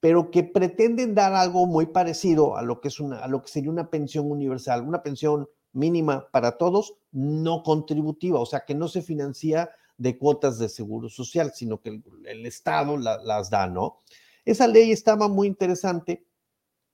[0.00, 3.70] pero que pretenden dar algo muy parecido a lo que, es a lo que sería
[3.70, 9.02] una pensión universal, una pensión mínima para todos, no contributiva, o sea, que no se
[9.02, 13.98] financia de cuotas de seguro social, sino que el, Estado las da, ¿no?
[14.44, 16.24] Esa ley estaba muy interesante,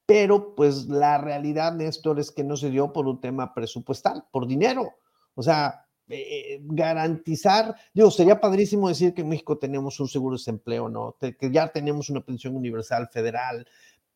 [0.07, 4.47] pero pues la realidad, Néstor, es que no se dio por un tema presupuestal, por
[4.47, 4.95] dinero.
[5.35, 10.41] O sea, eh, garantizar, digo, sería padrísimo decir que en México tenemos un seguro de
[10.41, 11.17] desempleo, ¿no?
[11.19, 13.67] Que ya tenemos una pensión universal federal,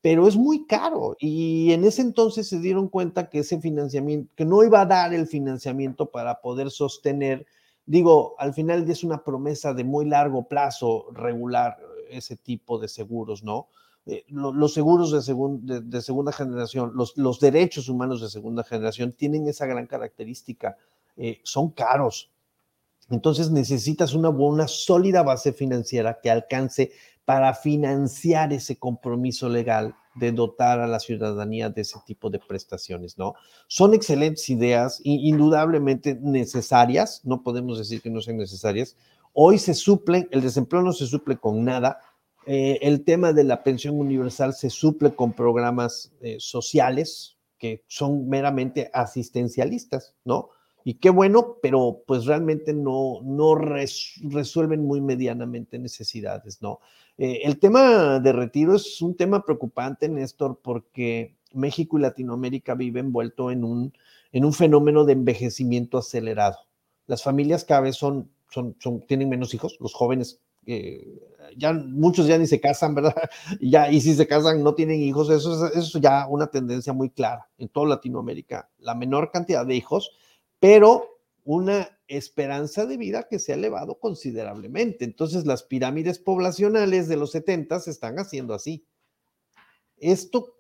[0.00, 4.44] pero es muy caro y en ese entonces se dieron cuenta que ese financiamiento, que
[4.44, 7.46] no iba a dar el financiamiento para poder sostener,
[7.86, 11.78] digo, al final es una promesa de muy largo plazo regular
[12.10, 13.68] ese tipo de seguros, ¿no?
[14.06, 19.86] Eh, los seguros de, segunda generación, los derechos humanos de segunda generación tienen esa gran
[19.86, 20.76] característica
[21.18, 22.30] eh, son caros.
[23.10, 26.92] Entonces necesitas una buena, sólida base financiera que alcance
[27.24, 33.18] para financiar ese compromiso legal de dotar a la ciudadanía de ese tipo de prestaciones,
[33.18, 33.34] ¿no?
[33.66, 38.96] Son excelentes ideas, indudablemente necesarias, no podemos decir que no sean necesarias.
[39.32, 42.00] Hoy se suple, el desempleo no se suple con nada,
[42.46, 48.28] eh, el tema de la pensión universal se suple con programas eh, sociales que son
[48.28, 50.48] meramente asistencialistas, ¿no?
[50.88, 56.80] Y qué bueno, pero pues realmente no, no resuelven muy medianamente necesidades, ¿no?
[57.18, 63.08] Eh, el tema de retiro es un tema preocupante, Néstor, porque México y Latinoamérica viven
[63.08, 63.92] envuelto en un,
[64.32, 66.56] en un fenómeno de envejecimiento acelerado.
[67.06, 71.20] Las familias cada vez son, son, son tienen menos hijos, los jóvenes eh,
[71.54, 73.14] ya muchos ya ni se casan, ¿verdad?
[73.60, 76.94] Ya, y si se casan no tienen hijos, eso es, eso es ya una tendencia
[76.94, 78.70] muy clara en toda Latinoamérica.
[78.78, 80.12] La menor cantidad de hijos
[80.60, 85.04] pero una esperanza de vida que se ha elevado considerablemente.
[85.04, 88.86] Entonces, las pirámides poblacionales de los 70 se están haciendo así.
[89.98, 90.54] Esto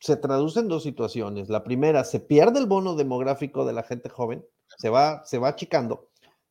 [0.00, 1.48] se traduce en dos situaciones.
[1.48, 4.44] La primera, se pierde el bono demográfico de la gente joven,
[4.78, 6.10] se va, se va achicando.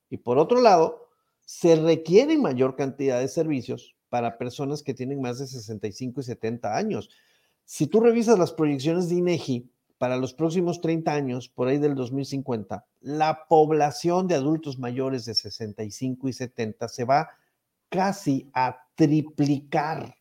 [0.09, 1.09] Y por otro lado,
[1.45, 6.75] se requiere mayor cantidad de servicios para personas que tienen más de 65 y 70
[6.75, 7.09] años.
[7.65, 9.71] Si tú revisas las proyecciones de INEGI,
[10.03, 15.33] para los próximos 30 años, por ahí del 2050, la población de adultos mayores de
[15.33, 17.29] 65 y 70 se va
[17.87, 20.13] casi a triplicar.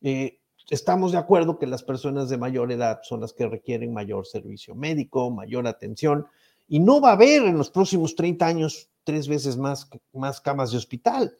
[0.00, 0.38] Eh,
[0.70, 4.74] estamos de acuerdo que las personas de mayor edad son las que requieren mayor servicio
[4.74, 6.26] médico, mayor atención,
[6.66, 10.70] y no va a haber en los próximos 30 años tres veces más, más camas
[10.70, 11.36] de hospital.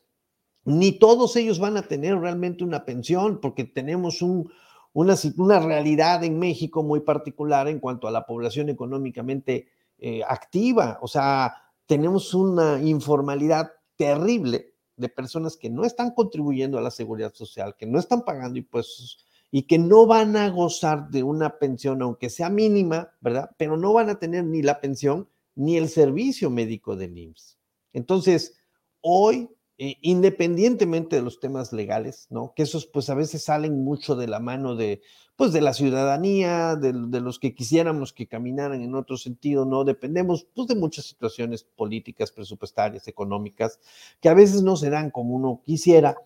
[0.66, 4.52] Ni todos ellos van a tener realmente una pensión porque tenemos un,
[4.94, 10.98] una, realidad en México muy particular en cuanto a la población económicamente eh, activa.
[11.02, 11.54] O sea,
[11.86, 17.86] tenemos una informalidad terrible de personas que no están contribuyendo a la seguridad social, que
[17.86, 22.48] no están pagando impuestos y que no van a gozar de una pensión, aunque sea
[22.48, 23.50] mínima, ¿verdad?
[23.58, 27.58] Pero no van a tener ni la pensión ni el servicio médico del IMSS.
[27.92, 28.56] Entonces,
[29.00, 32.52] hoy eh, independientemente de los temas legales, ¿no?
[32.54, 35.02] Que esos pues a veces salen mucho de la mano de,
[35.34, 39.82] pues de la ciudadanía, de, los que quisiéramos que caminaran en otro sentido, ¿no?
[39.82, 43.80] Dependemos pues de muchas situaciones políticas, presupuestarias, económicas,
[44.20, 46.18] que a veces no se dan como uno quisiera,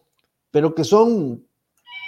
[0.51, 1.47] pero que son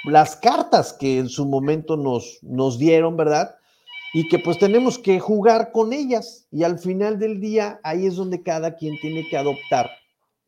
[0.04, 3.56] las cartas que en su momento nos, nos dieron, ¿verdad?
[4.12, 8.16] y que pues tenemos que jugar con ellas y al final del día ahí es
[8.16, 9.90] donde cada quien tiene que adoptar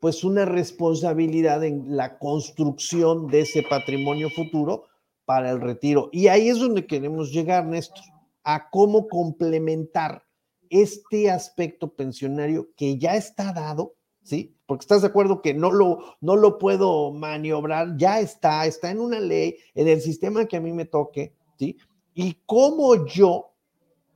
[0.03, 4.87] pues una responsabilidad en la construcción de ese patrimonio futuro
[5.25, 6.09] para el retiro.
[6.11, 8.03] Y ahí es donde queremos llegar, Néstor,
[8.43, 10.25] a cómo complementar
[10.71, 14.57] este aspecto pensionario que ya está dado, ¿sí?
[14.67, 18.99] Porque estás de acuerdo que no lo, no lo puedo maniobrar, ya está, está en
[18.99, 21.77] una ley, en el sistema que a mí me toque, ¿sí?
[22.13, 23.53] Y cómo yo,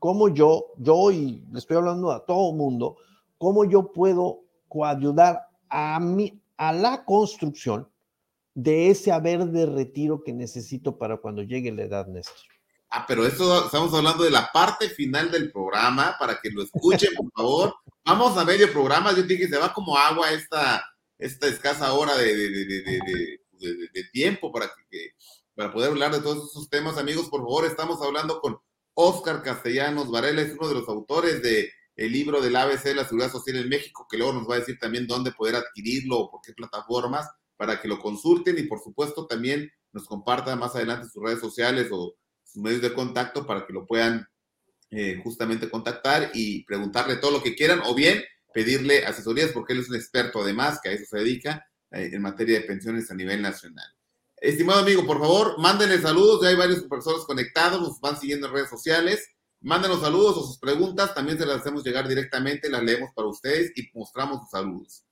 [0.01, 2.97] cómo yo, yo y le estoy hablando a todo mundo,
[3.39, 7.89] cómo yo puedo coayudar a, mi, a la construcción
[8.55, 12.37] de ese haber de retiro que necesito para cuando llegue la edad, Néstor.
[12.91, 17.15] Ah, pero eso estamos hablando de la parte final del programa, para que lo escuchen,
[17.15, 17.75] por favor.
[18.05, 20.83] Vamos a medio programa, yo dije se va como agua esta,
[21.19, 25.11] esta escasa hora de, de, tiempo para, que,
[25.55, 26.97] para poder hablar de todos esos temas.
[26.97, 28.59] Amigos, por favor, estamos hablando con
[28.95, 33.05] Oscar Castellanos Varela, es uno de los autores de el libro del ABC de la
[33.05, 36.31] Seguridad Social en México, que luego nos va a decir también dónde poder adquirirlo o
[36.31, 41.09] por qué plataformas, para que lo consulten y por supuesto también nos comparta más adelante
[41.09, 44.29] sus redes sociales o sus medios de contacto para que lo puedan
[44.91, 49.81] eh, justamente contactar y preguntarle todo lo que quieran o bien pedirle asesorías porque él
[49.81, 53.15] es un experto además que a eso se dedica eh, en materia de pensiones a
[53.15, 53.87] nivel nacional.
[54.37, 58.53] Estimado amigo, por favor, mándenle saludos, ya hay varios personas conectados, nos van siguiendo en
[58.53, 59.27] redes sociales
[59.67, 63.73] Mándenos saludos o sus preguntas, también se las hacemos llegar directamente, las leemos para ustedes
[63.75, 65.05] y mostramos sus saludos.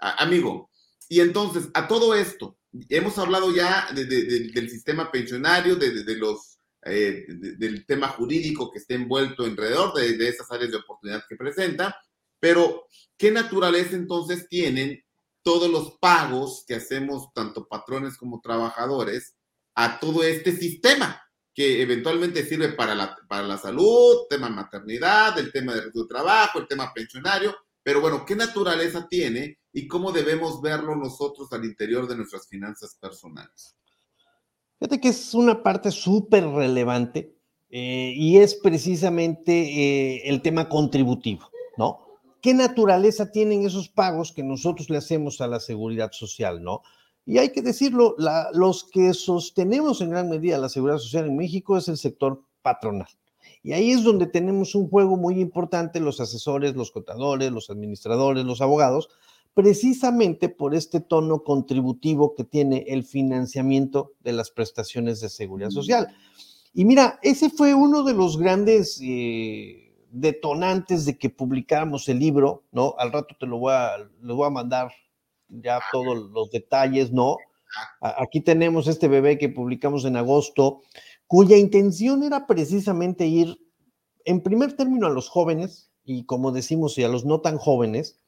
[0.00, 0.68] amigo,
[1.08, 7.86] y entonces, a todo esto, hemos hablado ya del sistema pensionario, de, los, eh, del
[7.86, 11.96] tema jurídico que está envuelto alrededor de, esas áreas de oportunidad que presenta,
[12.40, 15.04] pero ¿qué naturaleza entonces tienen
[15.44, 19.36] todos los pagos que hacemos tanto patrones como trabajadores
[19.76, 21.22] a todo este sistema?
[21.54, 26.68] Que eventualmente sirve para la, para la salud, tema maternidad, el tema de trabajo, el
[26.68, 32.16] tema pensionario, pero bueno, ¿qué naturaleza tiene y cómo debemos verlo nosotros al interior de
[32.16, 33.76] nuestras finanzas personales?
[34.78, 37.34] Fíjate que es una parte súper relevante
[37.68, 42.06] eh, y es precisamente eh, el tema contributivo, ¿no?
[42.40, 46.82] ¿Qué naturaleza tienen esos pagos que nosotros le hacemos a la seguridad social, ¿no?
[47.26, 48.16] Y hay que decirlo,
[48.52, 53.08] los que sostenemos en gran medida la seguridad social en México es el sector patronal.
[53.62, 58.44] Y ahí es donde tenemos un juego muy importante los asesores, los contadores, los administradores,
[58.44, 59.10] los abogados,
[59.54, 66.08] precisamente por este tono contributivo que tiene el financiamiento de las prestaciones de seguridad social.
[66.72, 72.64] Y mira, ese fue uno de los grandes eh, detonantes de que publicáramos el libro,
[72.72, 72.94] ¿no?
[72.98, 74.92] Al rato te lo voy a, lo voy a mandar
[75.50, 77.36] ya todos los detalles, ¿no?
[78.00, 80.82] Aquí tenemos este bebé que publicamos en agosto,
[81.26, 83.60] cuya intención era precisamente ir,
[84.24, 88.20] en primer término, a los jóvenes, y como decimos, y a los no tan jóvenes,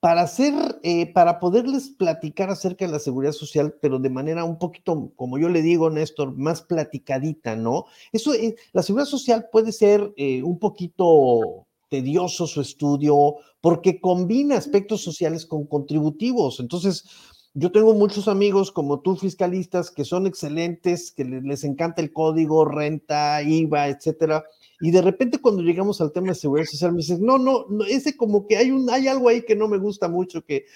[0.00, 4.58] para hacer, eh, para poderles platicar acerca de la seguridad social, pero de manera un
[4.58, 7.84] poquito, como yo le digo, Néstor, más platicadita, ¿no?
[8.10, 14.56] Eso, eh, la seguridad social puede ser eh, un poquito tedioso su estudio, porque combina
[14.56, 16.60] aspectos sociales con contributivos.
[16.60, 17.04] Entonces,
[17.52, 22.64] yo tengo muchos amigos como tú, fiscalistas, que son excelentes, que les, encanta el código,
[22.64, 24.44] renta, IVA, etcétera.
[24.80, 27.84] Y de repente cuando llegamos al tema de seguridad social, me dicen, no, no, no,
[27.84, 30.66] ese como que hay, un, hay algo ahí que no me gusta mucho, que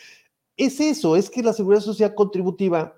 [0.57, 2.95] es eso, es que la seguridad social contributiva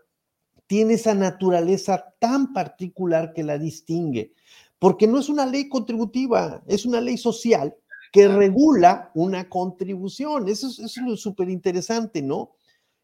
[0.66, 4.32] tiene esa naturaleza tan particular que la distingue,
[4.78, 7.76] porque no es una ley contributiva, es una ley social
[8.16, 10.48] que regula una contribución.
[10.48, 12.52] Eso es, súper interesante, ¿no?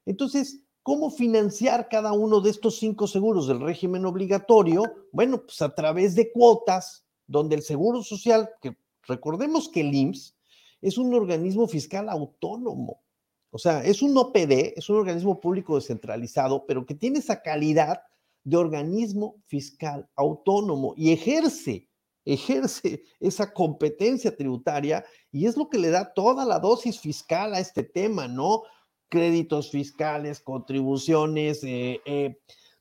[0.07, 4.85] Entonces, ¿cómo financiar cada uno de estos cinco seguros del régimen obligatorio?
[5.13, 10.35] Bueno, pues a través de cuotas, donde el Seguro Social, que recordemos que el IMSS
[10.81, 13.03] es un organismo fiscal autónomo.
[13.51, 18.01] O sea, es un OPD, es un organismo público descentralizado, pero que tiene esa calidad
[18.45, 21.91] de organismo fiscal autónomo y ejerce
[22.25, 27.61] ejerce esa competencia tributaria y es lo que le da toda la dosis fiscal a
[27.61, 28.63] este tema, ¿no?
[29.09, 32.39] Créditos fiscales, contribuciones, eh, eh,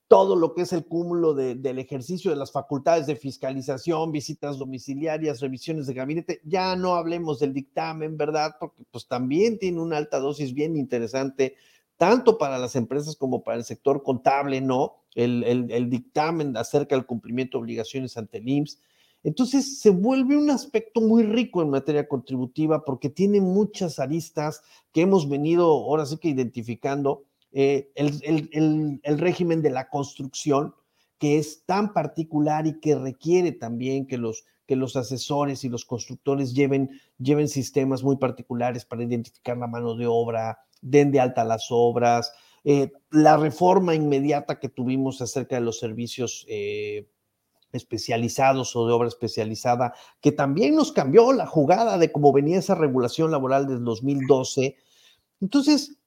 [0.07, 5.39] todo lo que es el cúmulo del ejercicio de las facultades de fiscalización, visitas domiciliarias,
[5.39, 6.41] revisiones de gabinete.
[6.43, 8.57] Ya no hablemos del dictamen, ¿verdad?
[8.59, 11.55] Porque pues también tiene una alta dosis bien interesante,
[11.95, 14.97] tanto para las empresas como para el sector contable, ¿no?
[15.15, 18.81] El, el dictamen acerca del cumplimiento de obligaciones ante el IMSS
[19.23, 25.01] entonces se vuelve un aspecto muy rico en materia contributiva porque tiene muchas aristas que
[25.01, 27.23] hemos venido ahora sí que identificando.
[27.53, 30.73] Eh, el, régimen de la construcción,
[31.19, 35.85] que es tan particular y que requiere también que los, que los asesores y los
[35.85, 41.43] constructores lleven, lleven sistemas muy particulares para identificar la mano de obra, den de alta
[41.43, 47.07] las obras, eh, la reforma inmediata que tuvimos acerca de los servicios eh,
[47.73, 52.75] especializados o de obra especializada, que también nos cambió la jugada de cómo venía esa
[52.75, 54.75] regulación laboral del 2012.
[55.41, 55.97] Entonces,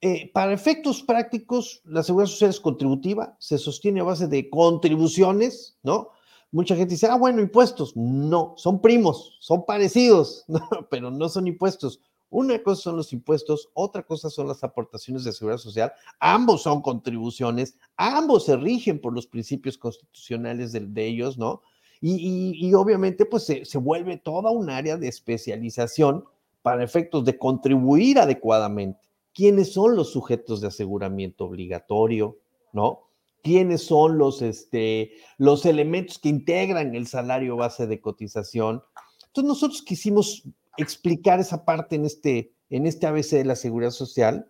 [0.00, 5.78] eh, para efectos prácticos, la seguridad social es contributiva, se sostiene a base de contribuciones,
[5.82, 6.10] ¿no?
[6.50, 7.96] Mucha gente dice, ah, bueno, impuestos.
[7.96, 10.44] No, son primos, son parecidos,
[10.90, 12.00] pero no son impuestos.
[12.32, 15.92] Una cosa son los impuestos, otra cosa son las aportaciones de seguridad social.
[16.18, 21.60] Ambos son contribuciones, ambos se rigen por los principios constitucionales de, ellos, ¿no?
[22.00, 26.24] Y, obviamente, pues se, vuelve toda un área de especialización
[26.62, 29.10] para efectos de contribuir adecuadamente.
[29.34, 32.38] ¿Quiénes son los sujetos de aseguramiento obligatorio,
[32.72, 33.10] ¿no?
[33.42, 38.82] ¿Quiénes son los, este, los elementos que integran el salario base de cotización?
[39.26, 40.44] Entonces, nosotros quisimos
[40.76, 44.48] explicar esa parte en este, en este ABC de la seguridad social,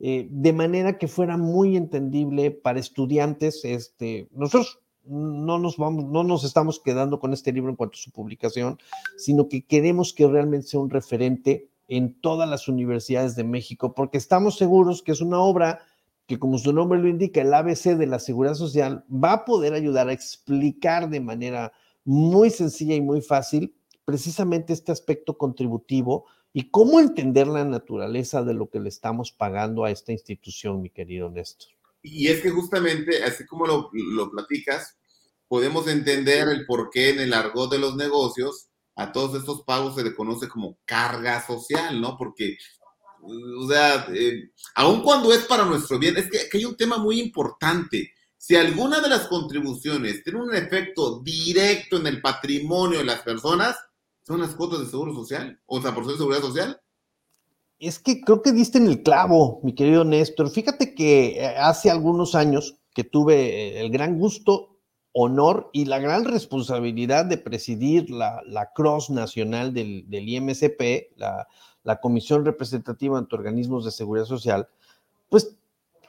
[0.00, 3.64] eh, de manera que fuera muy entendible para estudiantes.
[3.64, 8.00] Este, nosotros no nos, vamos, no nos estamos quedando con este libro en cuanto a
[8.00, 8.78] su publicación,
[9.16, 14.18] sino que queremos que realmente sea un referente en todas las universidades de México, porque
[14.18, 15.80] estamos seguros que es una obra
[16.26, 19.74] que, como su nombre lo indica, el ABC de la seguridad social va a poder
[19.74, 21.72] ayudar a explicar de manera
[22.04, 28.54] muy sencilla y muy fácil precisamente este aspecto contributivo y cómo entender la naturaleza de
[28.54, 31.70] lo que le estamos pagando a esta institución, mi querido Néstor.
[32.00, 34.96] Y es que justamente, así como lo, platicas,
[35.48, 39.96] podemos entender el por qué en el argot de los negocios a todos estos pagos
[39.96, 42.16] se le conoce como carga social, ¿no?
[42.16, 42.56] Porque,
[43.22, 46.98] o sea, eh, aun cuando es para nuestro bien, es que, que hay un tema
[46.98, 48.12] muy importante.
[48.36, 53.76] Si alguna de las contribuciones tiene un efecto directo en el patrimonio de las personas,
[54.24, 56.80] son las cuotas de seguro social, o sea, por ser seguridad social.
[57.78, 60.50] Es que creo que diste en el clavo, mi querido Néstor.
[60.50, 64.78] Fíjate que eh, hace algunos años que tuve el gran gusto,
[65.12, 71.46] honor y la gran responsabilidad de presidir la, la Cross Nacional del, del IMCP, la,
[71.82, 74.68] la Comisión Representativa ante Organismos de Seguridad Social,
[75.28, 75.56] pues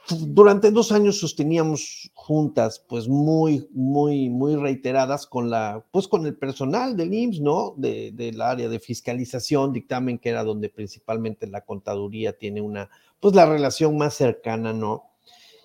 [0.08, 6.36] durante dos años sosteníamos juntas, pues muy, muy, muy reiteradas con la, pues con el
[6.36, 7.74] personal del IMSS, ¿no?
[7.76, 12.88] De, del área de fiscalización, dictamen, que era donde principalmente la contaduría tiene una,
[13.20, 15.04] pues la relación más cercana, ¿no?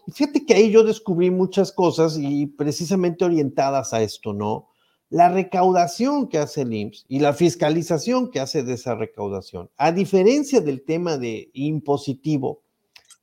[0.08, 4.70] Y fíjate que ahí yo descubrí muchas cosas y precisamente orientadas a esto, ¿no?
[5.10, 9.92] La recaudación que hace el IMSS y la fiscalización que hace de esa recaudación, a
[9.92, 12.64] diferencia del tema de impositivo,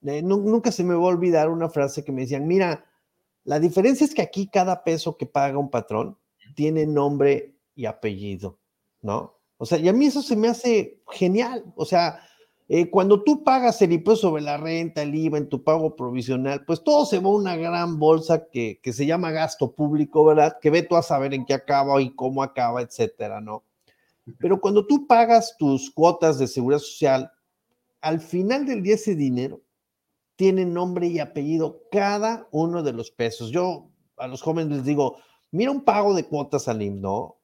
[0.01, 2.85] nunca se me va a olvidar una frase que me decían, mira,
[3.45, 6.19] la diferencia es que aquí cada peso que paga un patrón
[6.55, 8.59] tiene nombre y apellido,
[9.01, 9.39] ¿no?
[9.57, 11.65] O sea, y a mí eso se me hace genial.
[11.75, 12.21] O sea,
[12.69, 16.65] eh, cuando tú pagas el impuesto sobre la renta, el IVA en tu pago provisional,
[16.65, 20.59] pues todo se va a una gran bolsa que, que se llama gasto público, ¿verdad?
[20.61, 23.65] Que ve tú a saber en qué acaba y cómo acaba, etcétera, ¿no?
[24.39, 27.33] Pero cuando tú pagas tus cuotas de seguridad social,
[28.01, 29.63] al final del día ese dinero
[30.39, 33.51] tiene nombre y apellido cada uno de los pesos.
[33.51, 35.17] Yo a los jóvenes les digo,
[35.51, 37.39] mira un pago de cuotas al IMSS, ¿no?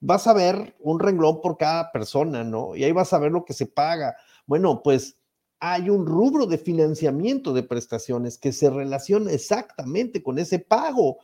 [0.00, 2.74] Vas a ver un renglón por cada persona, ¿no?
[2.74, 4.16] Y ahí vas a ver lo que se paga.
[4.46, 5.18] Bueno, pues
[5.58, 11.18] hay un rubro de financiamiento de prestaciones que se relaciona exactamente con ese pago.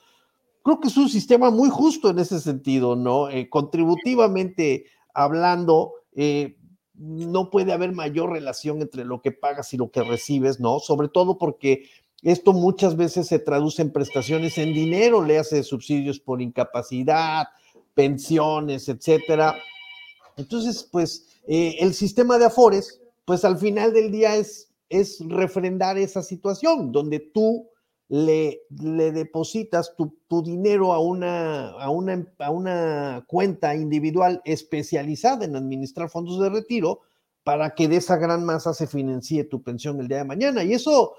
[0.63, 3.31] Creo que es un sistema muy justo en ese sentido, ¿no?
[3.31, 6.59] Eh, contributivamente hablando, eh,
[6.99, 10.79] no puede haber mayor relación entre lo que pagas y lo que recibes, ¿no?
[10.79, 11.89] Sobre todo porque
[12.23, 17.47] esto muchas veces se traduce en prestaciones en dinero, le hace subsidios por incapacidad,
[17.95, 19.57] pensiones, etcétera.
[20.37, 25.99] Entonces, pues eh, el sistema de Afores, pues al final del día es, es refrendar
[25.99, 27.69] esa situación donde tú
[28.09, 31.75] le, depositas tu, dinero a una,
[33.27, 37.01] cuenta individual especializada en administrar fondos de retiro
[37.43, 40.65] para que de esa gran masa se financie tu pensión el día de mañana.
[40.65, 41.15] Y eso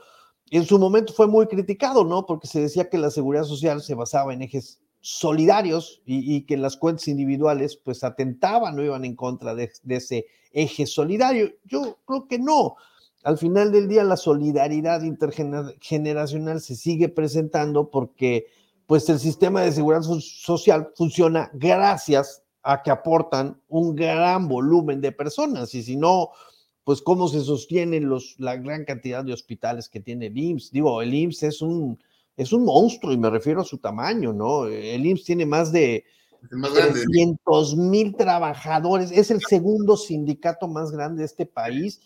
[0.50, 2.26] en su momento fue muy criticado, ¿no?
[2.26, 6.76] Porque se decía que la seguridad social se basaba en ejes solidarios y, que las
[6.76, 11.52] cuentas individuales pues atentaban o iban en contra de ese eje solidario.
[11.66, 12.76] Yo creo que no
[13.24, 18.47] al final del día la solidaridad intergeneracional se sigue presentando porque
[18.86, 25.11] pues el sistema de seguridad social funciona gracias a que aportan un gran volumen de
[25.11, 26.30] personas y si no,
[26.84, 30.72] pues cómo se sostienen los, la gran cantidad de hospitales que tiene el IMSS.
[30.72, 32.01] Digo, el IMSS es un,
[32.38, 34.68] es un monstruo y me refiero a su tamaño, ¿no?
[34.68, 36.05] El IMSS tiene más de
[36.49, 41.99] 300 mil trabajadores, es el segundo sindicato más grande de este país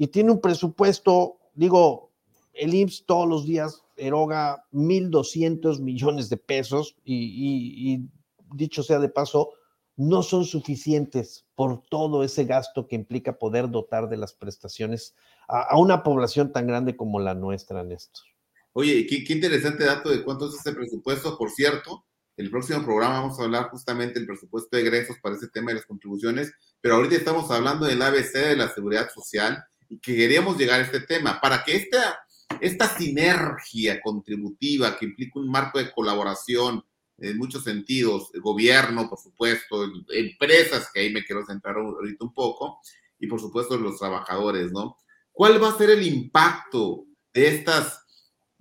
[0.00, 2.10] y tiene un presupuesto, digo,
[2.54, 8.08] el IMSS todos los días eroga 1.200 millones de pesos y,
[8.54, 9.50] dicho sea de paso,
[9.96, 15.14] no son suficientes por todo ese gasto que implica poder dotar de las prestaciones
[15.46, 18.24] a, una población tan grande como la nuestra, Néstor.
[18.72, 21.36] Oye, qué, qué, interesante dato de cuánto es ese presupuesto.
[21.36, 22.06] Por cierto,
[22.38, 25.74] el próximo programa vamos a hablar justamente del presupuesto de egresos para ese tema de
[25.74, 29.62] las contribuciones, pero ahorita estamos hablando del ABC de la seguridad social
[29.98, 32.20] que queríamos llegar a este tema para que esta,
[32.60, 36.84] esta sinergia contributiva que implica un marco de colaboración,
[37.18, 42.32] en muchos sentidos, el gobierno, por supuesto, empresas, que ahí me quiero centrar ahorita un
[42.32, 42.80] poco,
[43.18, 44.96] y por supuesto los trabajadores, ¿no?
[45.30, 48.04] ¿Cuál va a ser el impacto de estas,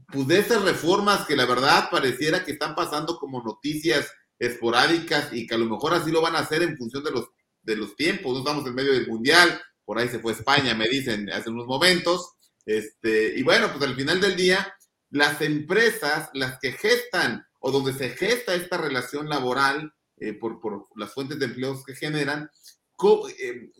[0.07, 5.47] pues de estas reformas que la verdad pareciera que están pasando como noticias esporádicas y
[5.47, 7.29] que a lo mejor así lo van a hacer en función de los,
[7.61, 8.33] de los tiempos?
[8.33, 11.65] No estamos en medio del mundial, por ahí se fue España, me dicen hace unos
[11.65, 12.33] momentos,
[12.63, 14.71] este, y bueno, pues al final del día,
[15.09, 20.89] las empresas, las que gestan o donde se gesta esta relación laboral eh, por, por,
[20.95, 22.51] las fuentes de empleos que generan,
[22.95, 23.71] cómo, eh,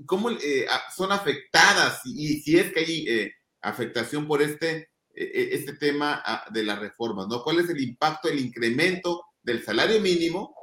[0.41, 3.31] eh, son afectadas y, si es que hay
[3.61, 7.43] afectación por este, este tema ah, de las reformas, ¿no?
[7.43, 10.55] ¿Cuál es el impacto del incremento del salario mínimo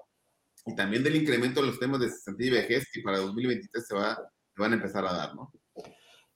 [0.67, 3.95] y también del incremento de los temas de cesantía y vejez que para 2023 se,
[3.95, 4.19] va,
[4.57, 5.53] van a empezar a dar, ¿no?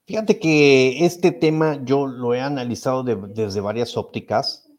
[0.05, 4.69] Fíjate que este tema yo lo he analizado desde varias ópticas.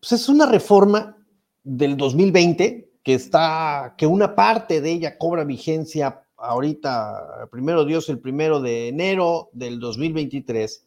[0.00, 1.16] Pues es una reforma
[1.62, 8.20] del 2020, que está, que una parte de ella cobra vigencia ahorita, primero Dios, el
[8.20, 10.86] primero de enero del 2023.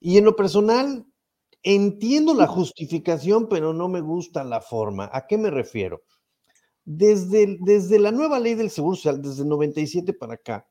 [0.00, 1.06] Y en lo personal,
[1.62, 5.08] entiendo la justificación, pero no me gusta la forma.
[5.12, 6.02] ¿A qué me refiero?
[6.84, 10.66] Desde, desde la nueva ley del Seguro Social, desde el 97 para acá,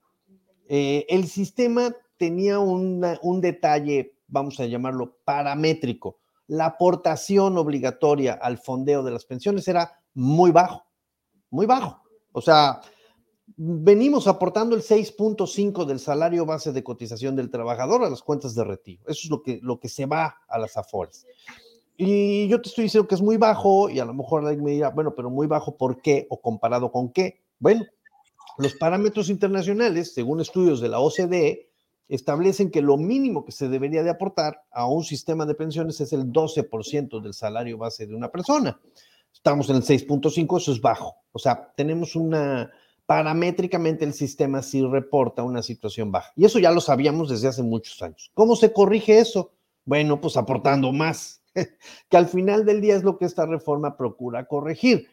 [0.68, 9.04] eh, el sistema tenía un detalle, vamos a llamarlo paramétrico la aportación obligatoria al fondeo
[9.04, 10.84] de las pensiones era muy bajo,
[11.50, 12.02] muy bajo.
[12.32, 12.82] O sea,
[13.56, 18.64] venimos aportando el 6.5 del salario base de cotización del trabajador a las cuentas de
[18.64, 19.04] retiro.
[19.08, 21.26] Eso es lo que, lo que se va a las afores.
[21.96, 24.72] Y yo te estoy diciendo que es muy bajo y a lo mejor alguien me
[24.72, 26.28] dirá, bueno, pero muy bajo, ¿por qué?
[26.30, 27.42] ¿O comparado con qué?
[27.60, 27.86] Bueno,
[28.58, 31.70] los parámetros internacionales, según estudios de la OCDE,
[32.08, 36.14] establecen que lo mínimo que se debería de aportar a un sistema de pensiones es
[36.14, 38.80] el 12% del salario base de una persona.
[39.34, 41.16] Estamos en el 6.5, eso es bajo.
[41.32, 42.72] O sea, tenemos una,
[43.06, 46.32] paramétricamente el sistema sí reporta una situación baja.
[46.36, 48.32] Y eso ya lo sabíamos desde hace muchos años.
[48.34, 49.52] ¿Cómo se corrige eso?
[49.86, 51.42] Bueno, pues aportando más,
[52.10, 55.08] que al final del día es lo que esta reforma procura corregir.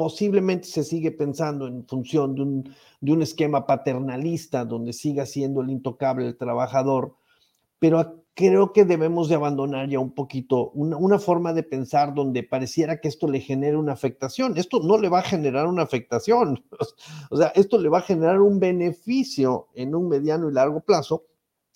[0.01, 5.61] posiblemente se sigue pensando en función de un, de un esquema paternalista donde siga siendo
[5.61, 7.17] el intocable el trabajador,
[7.79, 12.43] pero creo que debemos de abandonar ya un poquito una, una, forma de pensar donde
[12.43, 14.57] pareciera que esto le genere una afectación.
[14.57, 16.65] Esto no le va a generar una afectación,
[17.31, 21.27] o sea, esto le va a generar un beneficio en un mediano y largo plazo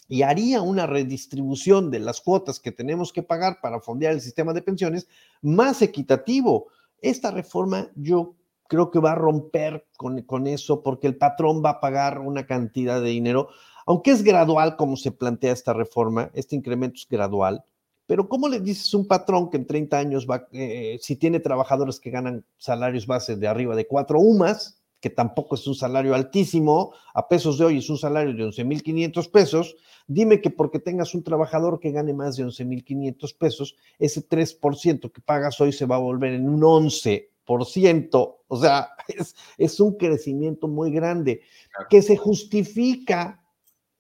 [0.09, 4.55] y haría una redistribución de las cuotas que tenemos que pagar para fondear el sistema
[4.55, 5.09] de pensiones
[5.43, 6.69] más equitativo.
[7.11, 8.35] Esta reforma yo
[8.69, 12.47] creo que va a romper con, con eso porque el patrón va a pagar una
[12.47, 13.49] cantidad de dinero
[13.87, 17.65] aunque es gradual como se plantea esta reforma, este incremento es gradual,
[18.07, 21.41] pero ¿cómo le dices a un patrón que en 30 años va, eh, si tiene
[21.41, 26.15] trabajadores que ganan salarios bases de arriba de cuatro UMAS, que tampoco es un salario
[26.15, 29.77] altísimo, a pesos de hoy es un salario de 11.500 pesos,
[30.07, 35.21] dime que porque tengas un trabajador que gane más de 11.500 pesos, ese 3% que
[35.21, 40.69] pagas hoy se va a volver en un 11%, o sea, es, es un crecimiento
[40.69, 41.43] muy grande
[41.91, 43.45] que se justifica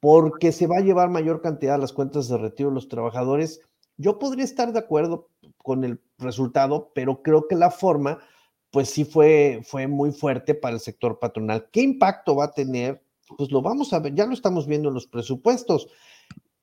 [0.01, 3.61] porque se va a llevar mayor cantidad a las cuentas de retiro de los trabajadores.
[3.99, 5.29] Yo podría estar de acuerdo
[5.59, 8.21] con el resultado, pero creo que la forma,
[8.75, 11.68] pues sí fue, fue muy fuerte para el sector patronal.
[11.70, 13.05] ¿Qué impacto va a tener?
[13.39, 15.87] Pues lo vamos a ver, ya lo estamos viendo en los presupuestos.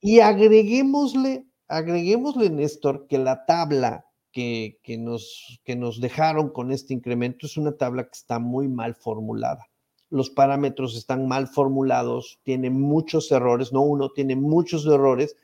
[0.01, 6.93] Y agreguémosle, agreguémosle, Néstor, que la tabla que, que, nos, que nos dejaron con este
[6.93, 9.69] incremento es una tabla que está muy mal formulada
[10.09, 15.37] los parámetros están mal formulados, tiene muchos errores, no uno, tiene muchos errores.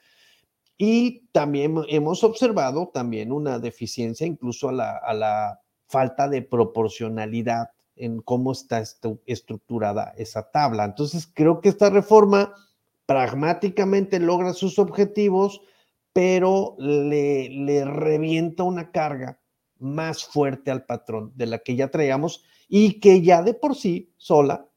[0.77, 8.51] Y también hemos observado también una deficiencia incluso a la, falta de proporcionalidad en cómo
[8.51, 8.83] está
[9.25, 10.85] estructurada esa tabla.
[10.85, 12.53] Entonces, creo que esta reforma
[13.05, 15.61] pragmáticamente logra sus objetivos,
[16.13, 19.39] pero le, le revienta una carga
[19.79, 24.11] más fuerte al patrón de la que ya traíamos y que ya de por sí
[24.17, 24.67] sola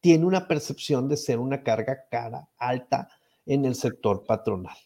[0.00, 3.08] tiene una percepción de ser una carga cara, alta
[3.46, 4.76] en el sector patronal.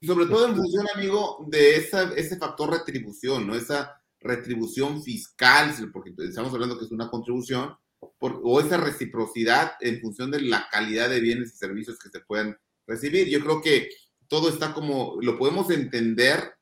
[0.00, 3.54] Y sobre todo en función, amigo, de esa, ese factor retribución, ¿no?
[3.54, 7.74] Esa retribución fiscal, porque estamos hablando que es una contribución,
[8.18, 12.56] o esa reciprocidad en función de la calidad de bienes y servicios que se pueden
[12.86, 13.28] recibir.
[13.28, 13.88] Yo creo que
[14.28, 16.54] todo está como, lo podemos entender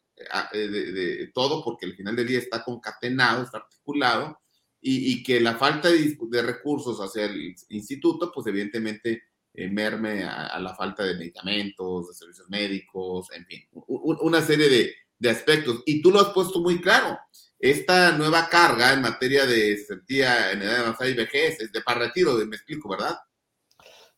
[0.53, 4.39] eh, de, de, todo porque al final del día está concatenado, está articulado,
[4.87, 9.23] y, que la falta de, recursos hacia el instituto, pues evidentemente
[9.55, 14.95] eh, merme a, la falta de medicamentos, de servicios médicos, en fin, una serie de,
[15.19, 15.83] de, aspectos.
[15.87, 17.19] Y tú lo has puesto muy claro.
[17.65, 22.01] Esta nueva carga en materia de sentía en edad avanzada y vejez es de para
[22.01, 23.17] retiro, me explico, ¿verdad?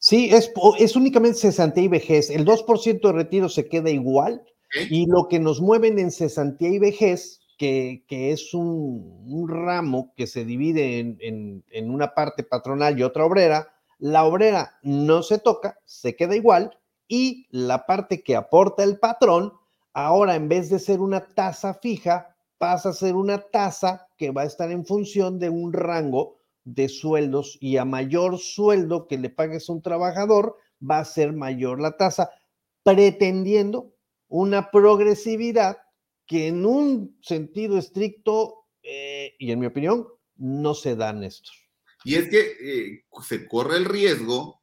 [0.00, 2.28] Sí, es, es únicamente cesantía y vejez.
[2.30, 4.42] El 2% de retiro se queda igual
[4.90, 10.44] y lo que nos mueven en cesantía y vejez que, es un, ramo que se
[10.44, 13.72] divide en, en, una parte patronal y otra obrera.
[14.00, 16.76] La obrera no se toca, se queda igual,
[17.06, 19.52] y la parte que aporta el patrón,
[19.92, 24.42] ahora en vez de ser una tasa fija, pasa a ser una tasa que va
[24.42, 29.30] a estar en función de un rango de sueldos y a mayor sueldo que le
[29.30, 32.30] pagues a un trabajador, va a ser mayor la tasa,
[32.82, 33.94] pretendiendo
[34.28, 35.78] una progresividad
[36.26, 41.56] que en un sentido estricto, eh, y en mi opinión, no se dan estos.
[42.04, 44.62] Y es que eh, se corre el riesgo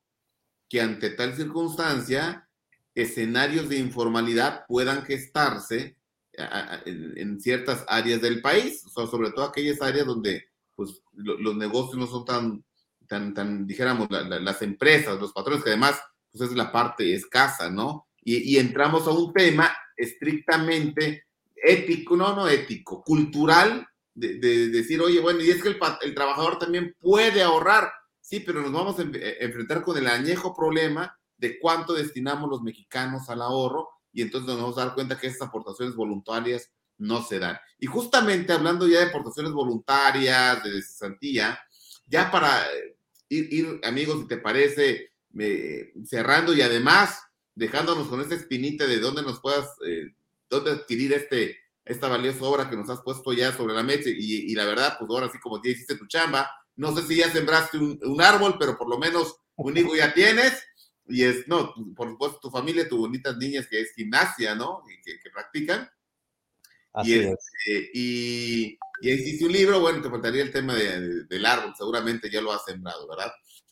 [0.70, 2.50] que ante tal circunstancia,
[2.96, 5.98] escenarios de informalidad puedan gestarse
[6.36, 12.26] en, ciertas áreas del país, sobre todo aquellas áreas donde pues, los negocios no son
[12.26, 12.64] tan,
[13.08, 18.08] tan, tan dijéramos, las empresas, los patrones, que además pues, es la parte escasa, ¿no?
[18.26, 21.26] Y, entramos a un tema estrictamente
[21.56, 26.96] ético, no, no ético, cultural, de, decir, oye, bueno, y es que el, trabajador también
[27.00, 31.94] puede ahorrar, sí, pero nos vamos a eh, enfrentar con el añejo problema de cuánto
[31.94, 35.96] destinamos los mexicanos al ahorro y entonces nos vamos a dar cuenta que esas aportaciones
[35.96, 37.58] voluntarias no se dan.
[37.80, 41.60] Y justamente hablando ya de aportaciones voluntarias, de cesantía,
[42.06, 42.96] ya para eh,
[43.30, 45.12] ir, amigos, si te parece,
[46.06, 47.20] cerrando y además
[47.56, 50.14] dejándonos con esta espinita de dónde nos puedas eh,
[50.50, 54.54] dónde adquirir este, esta valiosa obra que nos has puesto ya sobre la mesa y,
[54.54, 57.78] la verdad, pues ahora sí como ya hiciste tu chamba, no sé si ya sembraste
[57.78, 60.64] un, árbol, pero por lo menos un hijo ya tienes
[61.08, 64.84] y es, no, por supuesto tu familia, tus bonitas niñas que es gimnasia, ¿no?
[64.90, 65.90] Y que, practican.
[66.94, 67.32] Así y, es.
[67.32, 72.42] Este, y, y hiciste un libro, bueno, te faltaría el tema del árbol, seguramente ya
[72.42, 73.32] lo has sembrado, ¿verdad?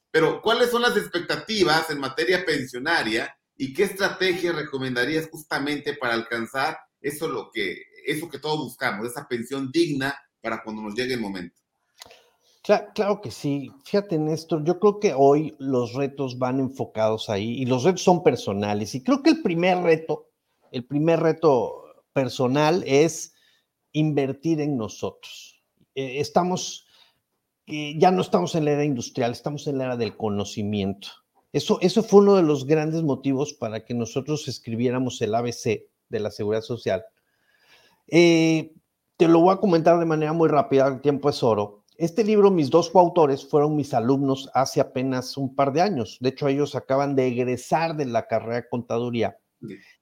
[0.10, 6.80] Pero, ¿cuáles son las expectativas en materia pensionaria ¿Y qué estrategia recomendarías justamente para alcanzar
[7.00, 11.22] eso, lo que, eso que todos buscamos, esa pensión digna para cuando nos llegue el
[11.22, 11.61] momento?
[12.64, 13.72] Claro, que sí.
[13.86, 18.22] Fíjate, Néstor, yo creo que hoy los retos van enfocados ahí y los retos son
[18.22, 18.94] personales.
[18.94, 20.30] Y creo que el primer reto,
[20.72, 21.84] el primer reto
[22.14, 23.34] personal es
[23.94, 25.60] invertir en nosotros.
[25.96, 26.86] Eh, estamos,
[27.66, 31.08] eh, ya no estamos en la era industrial, estamos en la era del conocimiento.
[31.54, 36.20] Eso, eso fue uno de los grandes motivos para que nosotros escribiéramos el ABC de
[36.20, 37.04] la Seguridad Social.
[38.08, 38.72] Eh,
[39.18, 42.50] te lo voy a comentar de manera muy rápida, el tiempo es oro este libro,
[42.50, 46.18] mis dos coautores fueron mis alumnos hace apenas un par de años.
[46.20, 49.38] De hecho, ellos acaban de egresar de la carrera de contaduría.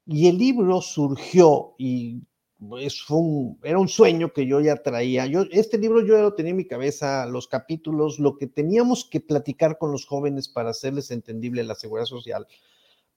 [0.06, 2.22] Y el libro surgió y
[2.80, 5.26] es un, era un sueño que yo ya traía.
[5.26, 9.04] Yo, este libro yo ya lo tenía en mi cabeza, los capítulos, lo que teníamos
[9.04, 12.48] que platicar con los jóvenes para hacerles entendible la seguridad social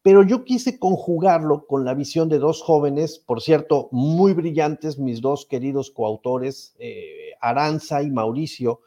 [0.03, 5.21] pero yo quise conjugarlo con la visión de dos jóvenes, por cierto, muy brillantes, mis
[5.21, 8.81] dos queridos coautores, eh, Aranza y Mauricio,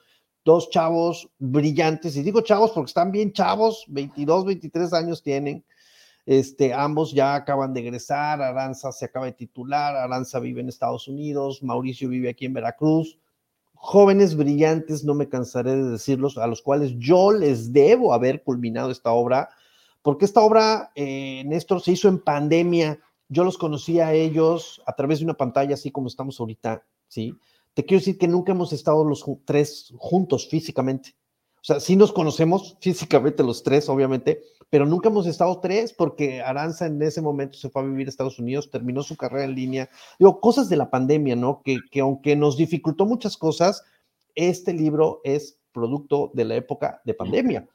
[0.43, 5.63] dos chavos brillantes, y digo chavos porque están bien chavos, 22, 23 años tienen,
[6.25, 11.07] este, ambos ya acaban de egresar, Aranza se acaba de titular, Aranza vive en Estados
[11.07, 13.17] Unidos, Mauricio vive aquí en Veracruz,
[13.73, 18.91] jóvenes brillantes, no me cansaré de decirlos, a los cuales yo les debo haber culminado
[18.91, 19.49] esta obra,
[20.05, 22.99] porque esta obra, eh, Néstor, se hizo en pandemia.
[23.27, 27.33] Yo los conocí a ellos a través de una pantalla, así como estamos ahorita, ¿sí?
[27.73, 31.15] Te quiero decir que nunca hemos estado los tres juntos físicamente.
[31.55, 36.39] O sea, sí nos conocemos físicamente los tres, obviamente, pero nunca hemos estado tres porque
[36.39, 39.55] Aranza en ese momento se fue a vivir a Estados Unidos, terminó su carrera en
[39.55, 39.89] línea.
[40.19, 41.63] Digo, cosas de la pandemia, ¿no?
[41.63, 43.83] Que, que aunque nos dificultó muchas cosas,
[44.35, 47.67] este libro es producto de la época de pandemia.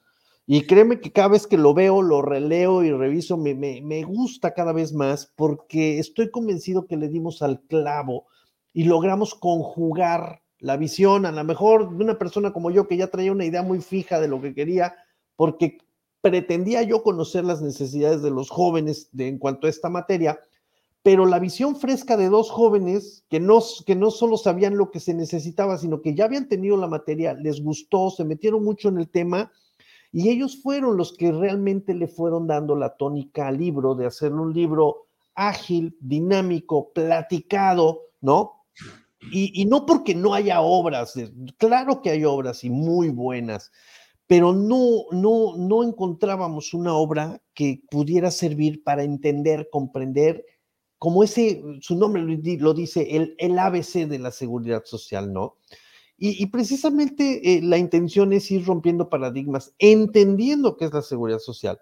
[0.53, 4.53] Y créeme que cada vez que lo veo, lo releo y reviso, me, me, gusta
[4.53, 8.25] cada vez más porque estoy convencido que le dimos al clavo
[8.73, 13.07] y logramos conjugar la visión, a lo mejor de una persona como yo que ya
[13.07, 14.93] traía una idea muy fija de lo que quería,
[15.37, 15.77] porque
[16.19, 20.37] pretendía yo conocer las necesidades de los jóvenes de, en cuanto a esta materia,
[21.01, 24.99] pero la visión fresca de dos jóvenes que no, que no solo sabían lo que
[24.99, 28.97] se necesitaba, sino que ya habían tenido la materia, les gustó, se metieron mucho en
[28.97, 29.49] el tema
[30.11, 34.33] y ellos fueron los que realmente le fueron dando la tónica al libro, de hacer
[34.33, 38.65] un libro ágil, dinámico, platicado, ¿no?
[39.31, 41.13] Y, no porque no haya obras,
[41.57, 43.71] claro que hay obras y muy buenas,
[44.25, 50.43] pero no, no, no encontrábamos una obra que pudiera servir para entender, comprender,
[50.97, 52.23] como ese, su nombre
[52.57, 55.57] lo dice, el, el ABC de la seguridad social, ¿no?
[56.23, 61.79] Y, precisamente eh, la intención es ir rompiendo paradigmas, entendiendo qué es la seguridad social,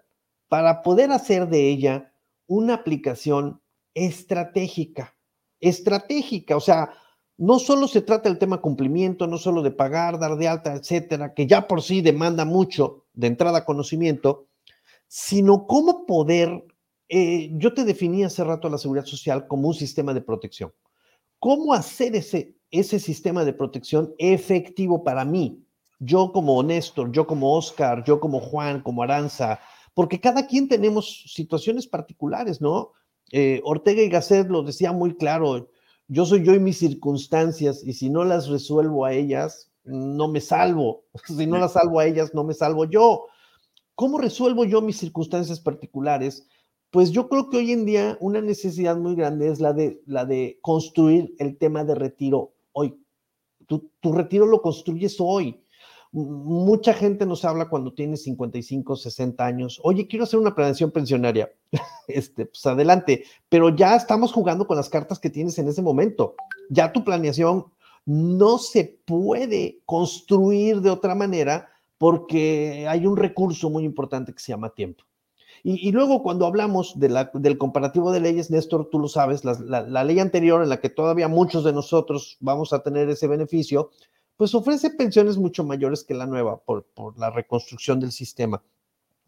[0.48, 2.14] para poder hacer de ella
[2.46, 3.60] una aplicación
[3.92, 5.14] estratégica,
[5.60, 6.88] estratégica, o sea,
[7.36, 11.34] no solo se trata del tema cumplimiento, no solo de pagar, dar de alta, etcétera,
[11.34, 14.48] que ya por sí demanda mucho de entrada conocimiento,
[15.06, 16.64] sino cómo poder,
[17.10, 20.72] eh, yo te definí hace rato la seguridad social como un sistema de protección.
[21.38, 25.64] ¿Cómo hacer ese, ese sistema de protección efectivo para mí,
[25.98, 29.60] yo como Néstor, yo como Oscar, yo como Juan, como Aranza,
[29.94, 32.92] porque cada quien tenemos situaciones particulares, ¿no?
[33.32, 35.68] Eh, Ortega y Gasset lo decía muy claro,
[36.08, 40.40] yo soy yo y mis circunstancias, y si no las resuelvo a ellas, no me
[40.40, 43.26] salvo, si no las salvo a ellas, no me salvo yo.
[43.94, 46.46] ¿Cómo resuelvo yo mis circunstancias particulares?
[46.90, 50.24] Pues yo creo que hoy en día una necesidad muy grande es la de, la
[50.24, 52.94] de construir el tema de retiro hoy.
[53.66, 55.62] Tu, retiro lo construyes hoy.
[56.12, 59.80] Mucha gente nos habla cuando tiene 55, 60 años.
[59.84, 61.50] Oye, quiero hacer una planeación pensionaria.
[62.08, 66.34] Este, pues adelante, pero ya estamos jugando con las cartas que tienes en ese momento.
[66.68, 67.66] Ya tu planeación
[68.04, 71.68] no se puede construir de otra manera
[71.98, 75.04] porque hay un recurso muy importante que se llama tiempo.
[75.62, 80.62] Y, luego cuando hablamos del comparativo de leyes, Néstor, tú lo sabes, la, ley anterior
[80.62, 83.90] en la que todavía muchos de nosotros vamos a tener ese beneficio,
[84.36, 88.62] pues ofrece pensiones mucho mayores que la nueva por, por la reconstrucción del sistema.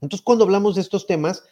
[0.00, 1.44] Entonces, cuando hablamos de estos temas,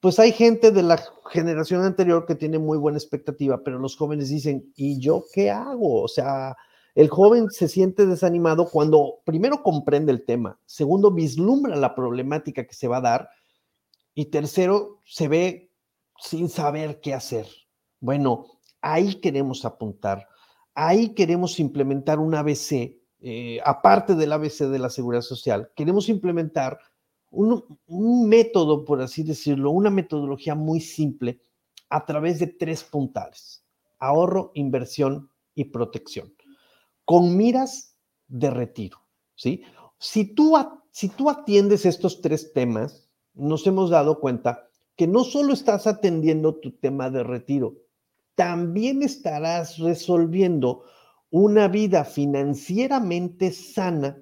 [0.00, 4.28] pues hay gente de la generación anterior que tiene muy buena expectativa, pero los jóvenes
[4.28, 6.02] dicen, ¿y yo qué hago?
[6.02, 6.56] O sea,
[6.94, 12.74] el joven se siente desanimado cuando primero comprende el tema, segundo vislumbra la problemática que
[12.74, 13.30] se va a dar
[14.18, 15.70] y tercero, se ve
[16.18, 17.46] sin saber qué hacer.
[18.00, 18.46] Bueno,
[18.80, 20.26] ahí queremos apuntar,
[20.74, 26.80] ahí queremos implementar un ABC, eh, aparte del ABC de la seguridad social, queremos implementar
[27.30, 31.40] un, un método, por así decirlo, una metodología muy simple
[31.88, 33.64] a través de tres puntales,
[34.00, 36.34] ahorro, inversión y protección,
[37.04, 37.96] con miras
[38.26, 38.98] de retiro.
[39.36, 39.62] ¿sí?
[39.96, 40.56] Si tú,
[40.90, 43.07] si tú atiendes estos tres temas,
[43.38, 47.76] nos hemos dado cuenta que no solo estás atendiendo tu tema de retiro,
[48.34, 50.84] también estarás resolviendo
[51.30, 54.18] una vida financieramente sana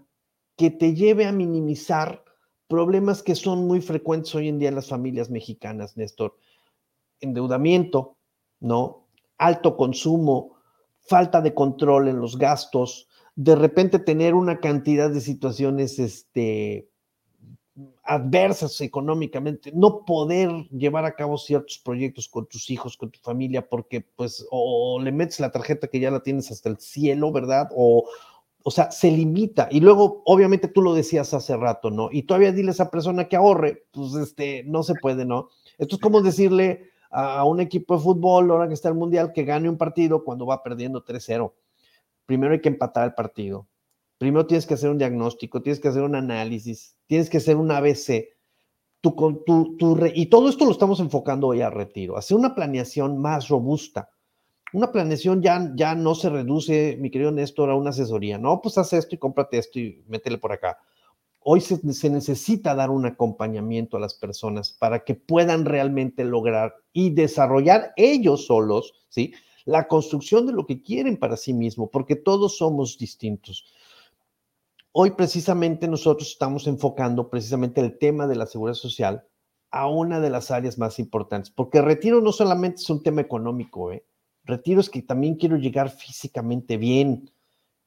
[0.56, 2.24] que te lleve a minimizar
[2.68, 6.36] problemas que son muy frecuentes hoy en día en las familias mexicanas, Néstor.
[7.20, 8.16] Endeudamiento,
[8.60, 9.06] ¿no?
[9.38, 10.56] Alto consumo,
[10.98, 16.88] falta de control en los gastos, de repente tener una cantidad de situaciones este,
[18.02, 23.68] adversas económicamente, no poder llevar a cabo ciertos proyectos con tus hijos, con tu familia,
[23.68, 27.68] porque pues o le metes la tarjeta que ya la tienes hasta el cielo, ¿verdad?
[27.76, 28.08] O,
[28.62, 29.68] o sea, se limita.
[29.70, 32.08] Y luego, obviamente tú lo decías hace rato, ¿no?
[32.10, 35.50] Y todavía dile a esa persona que ahorre, pues este, no se puede, ¿no?
[35.78, 39.44] Esto es como decirle a un equipo de fútbol, ahora que está el Mundial, que
[39.44, 41.52] gane un partido cuando va perdiendo 3-0.
[42.26, 43.68] Primero hay que empatar el partido.
[44.18, 47.70] Primero tienes que hacer un diagnóstico, tienes que hacer un análisis, tienes que hacer un
[47.70, 48.28] ABC.
[50.14, 52.16] Y todo esto lo estamos enfocando hoy a retiro.
[52.16, 54.10] Hacer una planeación más robusta
[54.72, 58.36] una planeación ya, ya no se reduce, mi querido Néstor, a una asesoría.
[58.36, 60.78] No, pues haz esto y cómprate esto y métele por acá.
[61.40, 66.74] Hoy se, se, necesita dar un acompañamiento a las personas para que puedan realmente lograr
[66.92, 69.32] y desarrollar ellos solos, ¿sí?
[69.64, 73.64] La construcción de lo que quieren para sí mismo, porque todos somos distintos.
[74.98, 79.26] Hoy precisamente nosotros estamos enfocando precisamente el tema de la seguridad social
[79.70, 83.92] a una de las áreas más importantes, porque retiro no solamente es un tema económico,
[83.92, 84.06] ¿eh?
[84.44, 87.30] Retiro es que también quiero llegar físicamente bien.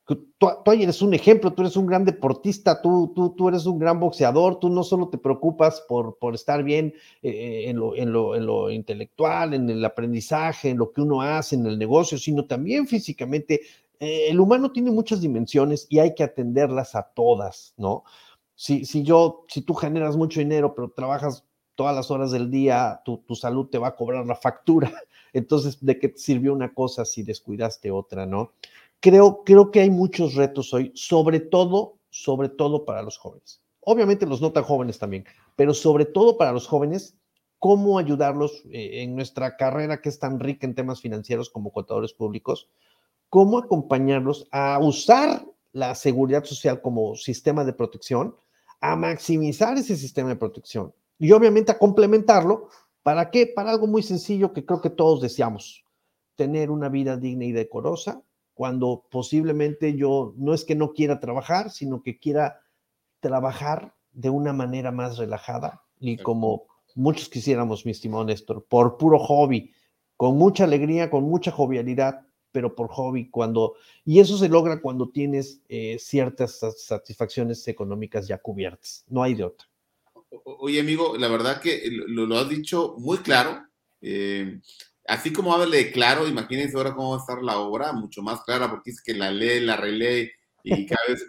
[0.06, 4.00] Tú, eres un ejemplo, tú eres un gran deportista, tú, tú, tú eres un gran
[4.00, 6.94] boxeador, tú no solo te preocupas por, por estar bien
[7.24, 11.24] eh, en, lo, en, lo, en, lo, intelectual, en el aprendizaje, en lo que uno
[11.24, 13.62] hace, en el negocio, sino también físicamente.
[14.00, 18.04] Eh, el humano tiene muchas dimensiones y hay que atenderlas a todas, ¿no?
[18.56, 21.46] Si, si yo, si tú generas mucho dinero, pero trabajas
[21.76, 24.92] todas las horas del día, tu, tu salud te va a cobrar la factura.
[25.34, 28.54] Entonces, ¿de qué te sirvió una cosa si descuidaste otra, no?
[29.00, 33.62] Creo, creo que hay muchos retos hoy, sobre todo, sobre todo para los jóvenes.
[33.82, 35.26] Obviamente los no tan jóvenes también,
[35.56, 37.16] pero sobre todo para los jóvenes,
[37.60, 42.14] cómo ayudarlos eh, en nuestra carrera que es tan rica en temas financieros como contadores
[42.14, 42.70] públicos,
[43.30, 48.36] cómo acompañarlos a usar la seguridad social como sistema de protección,
[48.82, 52.70] a maximizar ese sistema de protección y obviamente a complementarlo
[53.04, 53.48] ¿Para qué?
[53.48, 55.86] Para algo muy sencillo que creo que todos deseamos,
[56.36, 58.22] tener una vida digna y decorosa,
[58.54, 62.60] cuando posiblemente yo no es que no quiera trabajar, sino que quiera
[63.20, 69.18] trabajar de una manera más relajada y como muchos quisiéramos, mi estimado Néstor, por puro
[69.18, 69.72] hobby,
[70.18, 73.76] con mucha alegría, con mucha jovialidad, pero por hobby, cuando,
[74.06, 79.44] y eso se logra cuando tienes eh, ciertas satisfacciones económicas ya cubiertas, no hay de
[79.44, 79.68] otra.
[80.44, 83.64] Oye, amigo, la verdad que lo, has dicho muy claro.
[84.02, 84.60] Eh,
[85.08, 88.42] así como habla de claro, imagínense ahora cómo va a estar la obra, mucho más
[88.42, 90.32] clara, porque es que la lee, la relee
[90.64, 91.26] y cada vez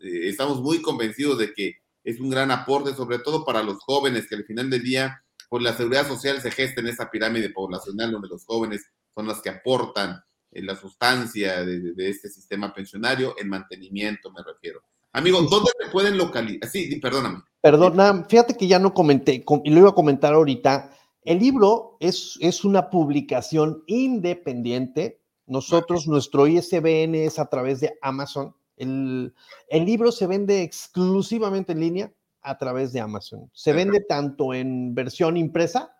[0.00, 4.26] eh, estamos muy convencidos de que es un gran aporte, sobre todo para los jóvenes,
[4.26, 8.10] que al final del día, pues la seguridad social se gesta en esa pirámide poblacional
[8.10, 10.22] donde los jóvenes son los que aportan
[10.52, 14.82] la sustancia de, de este sistema pensionario, el mantenimiento, me refiero.
[15.12, 16.68] Amigo, ¿dónde te pueden localizar?
[16.70, 17.42] Sí, perdóname.
[17.60, 20.92] Perdona, fíjate que ya no comenté, y lo iba a comentar ahorita.
[21.22, 25.20] El libro es, es una publicación independiente.
[25.46, 28.54] Nosotros, nuestro ISBN es a través de Amazon.
[28.76, 29.34] El,
[29.68, 33.50] el, libro se vende exclusivamente en línea a través de Amazon.
[33.52, 35.92] Se vende tanto en versión impresa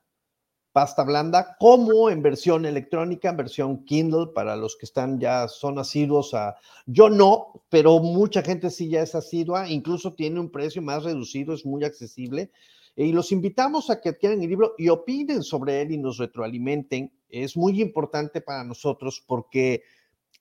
[0.73, 5.79] pasta blanda, como en versión electrónica, en versión Kindle, para los que están ya son
[5.79, 6.57] asiduos a...
[6.87, 11.55] Yo no, pero mucha gente sí ya es asidua, incluso tiene un precio más reducido,
[11.55, 12.51] es muy accesible.
[12.97, 17.13] Y los invitamos a que adquieran el libro y opinen sobre él y nos retroalimenten.
[17.29, 19.83] Es muy importante para nosotros porque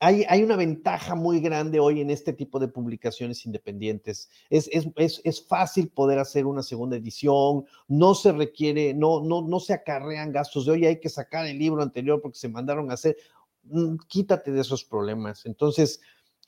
[0.01, 4.29] hay, una ventaja muy grande hoy en este tipo de publicaciones independientes.
[4.49, 9.73] Es, es, fácil poder hacer una segunda edición, no se requiere, no, no, no se
[9.73, 13.17] acarrean gastos de hoy, hay que sacar el libro anterior porque se mandaron a hacer.
[13.63, 15.45] Mm, quítate de esos problemas.
[15.45, 15.99] Entonces,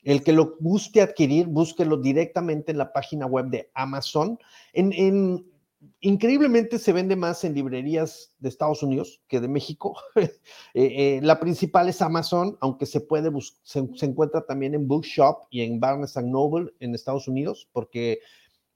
[0.02, 4.38] el que lo guste adquirir, búsquelo directamente en la página web de Amazon.
[4.72, 5.51] En, en,
[6.00, 9.96] increíblemente se vende más en librerías de Estados Unidos que de México.
[10.74, 13.30] Eh, eh, la principal es Amazon, aunque se puede
[13.62, 18.20] se, se, encuentra también en Bookshop y en Barnes Noble en Estados Unidos, porque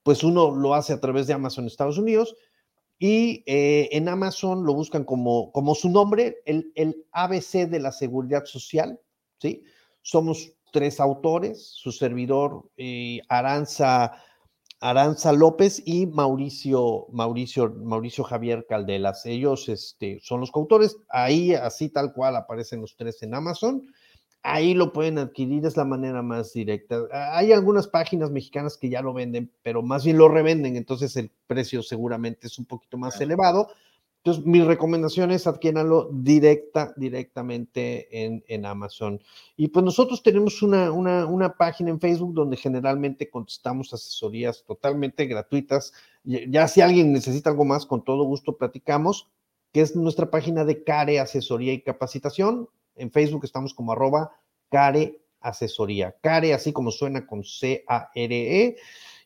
[0.02, 2.36] pues uno lo hace a través de Amazon Estados Unidos
[2.98, 7.92] y eh, en Amazon lo buscan como, como su nombre, el, el ABC de la
[7.92, 9.00] seguridad social,
[9.38, 9.62] ¿sí?
[10.02, 12.68] Somos tres autores, su servidor
[13.28, 14.12] Aranza,
[14.88, 19.26] Aranza López y Mauricio, Mauricio, Mauricio Javier Caldelas.
[19.26, 20.96] Ellos este, son los coautores.
[21.08, 23.82] Ahí, así tal cual, aparecen los tres en Amazon.
[24.44, 27.00] Ahí lo pueden adquirir, es la manera más directa.
[27.32, 31.32] Hay algunas páginas mexicanas que ya lo venden, pero más bien lo revenden, entonces el
[31.48, 33.68] precio seguramente es un poquito más elevado
[34.26, 35.46] entonces, mi recomendación es
[36.10, 39.22] directa, directamente en, en, Amazon.
[39.56, 45.26] Y pues nosotros tenemos una, una, una, página en Facebook donde generalmente contestamos asesorías totalmente
[45.26, 45.92] gratuitas.
[46.24, 49.30] Ya si alguien necesita algo más, con todo gusto platicamos,
[49.72, 52.68] que es nuestra página de CARE Asesoría y Capacitación.
[52.96, 54.32] En Facebook estamos como arroba
[54.70, 56.16] CARE Asesoría.
[56.20, 58.76] CARE, así como suena con C-A-R-E.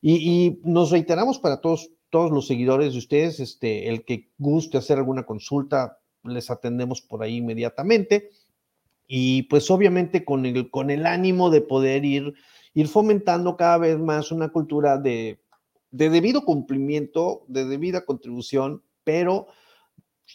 [0.02, 4.78] Y, y nos reiteramos para todos todos los seguidores de ustedes, este, el que guste
[4.78, 8.30] hacer alguna consulta, les atendemos por ahí inmediatamente.
[9.06, 12.34] Y pues obviamente con el, con el ánimo de poder ir,
[12.74, 15.40] ir fomentando cada vez más una cultura de,
[15.90, 19.48] de debido cumplimiento, de debida contribución, pero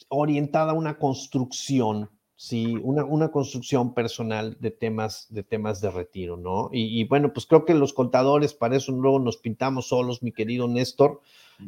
[0.09, 6.37] orientada a una construcción, sí, una, una construcción personal de temas, de temas de retiro,
[6.37, 6.69] ¿no?
[6.71, 10.31] Y, y, bueno, pues creo que los contadores para eso luego nos pintamos solos, mi
[10.31, 11.21] querido Néstor,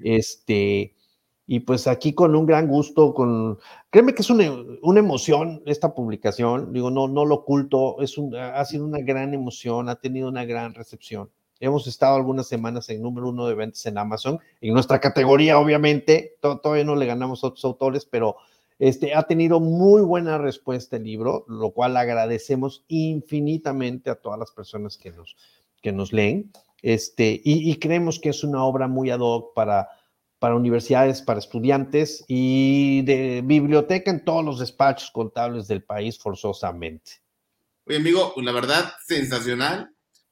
[0.03, 0.93] este,
[1.49, 3.57] y pues aquí con un gran gusto, con,
[3.89, 4.51] créeme que es una,
[4.82, 9.34] una, emoción esta publicación, digo, no, no lo oculto, es un, ha sido una gran
[9.34, 11.30] emoción, ha tenido una gran recepción.
[11.59, 16.36] Hemos estado algunas semanas en número uno de ventas en Amazon, en nuestra categoría, obviamente,
[16.41, 18.36] todavía no le ganamos a otros autores, pero
[18.80, 24.51] este, ha tenido muy buena respuesta el libro, lo cual agradecemos infinitamente a todas las
[24.51, 25.36] personas que nos,
[25.82, 26.51] que nos leen.
[26.82, 29.89] Este, y, creemos que es una obra muy ad hoc para,
[30.38, 37.13] para universidades, para estudiantes y de biblioteca en todos los despachos contables del país forzosamente.
[37.86, 39.89] Oye, amigo, la verdad, sensacional.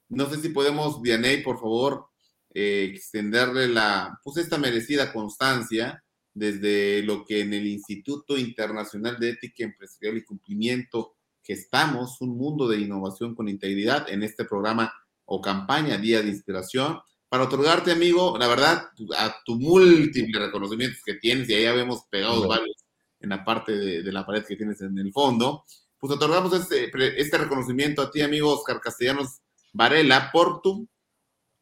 [0.08, 2.06] No sé si podemos, Vianey, por favor,
[2.54, 6.04] eh, extenderle la, pues esta merecida constancia
[6.36, 12.36] desde lo que en el Instituto Internacional de Ética Empresarial y Cumplimiento que estamos, un
[12.36, 14.92] mundo de innovación con integridad en este programa
[15.24, 16.98] o campaña Día de Inspiración,
[17.30, 18.82] para otorgarte, amigo, la verdad,
[19.16, 22.84] a tu múltiples reconocimientos que tienes, y ahí ya vemos pegados varios
[23.20, 25.64] en la parte de, la pared que tienes en el fondo,
[25.98, 29.40] pues otorgamos este, este reconocimiento a ti, amigo Oscar Castellanos
[29.72, 30.86] Varela, por tu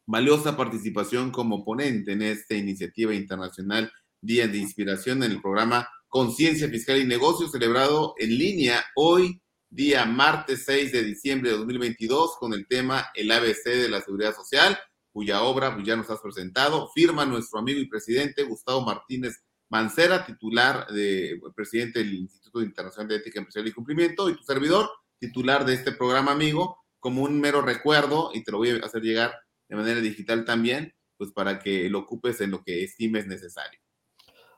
[0.05, 3.89] valiosa participación como ponente en esta iniciativa internacional
[4.25, 10.05] Día de Inspiración en el programa Conciencia Fiscal y Negocios, celebrado en línea hoy día
[10.05, 14.77] martes 6 de diciembre de 2022 con el tema El ABC de la Seguridad Social,
[15.11, 16.89] cuya obra pues, ya nos has presentado.
[16.93, 23.15] Firma nuestro amigo y presidente Gustavo Martínez Mancera, titular de presidente del Instituto Internacional de
[23.17, 27.61] Ética Empresarial y Cumplimiento, y tu servidor, titular de este programa, amigo, como un mero
[27.61, 29.33] recuerdo, y te lo voy a hacer llegar
[29.67, 33.84] de manera digital también, pues para que lo ocupes en lo que estimes necesario.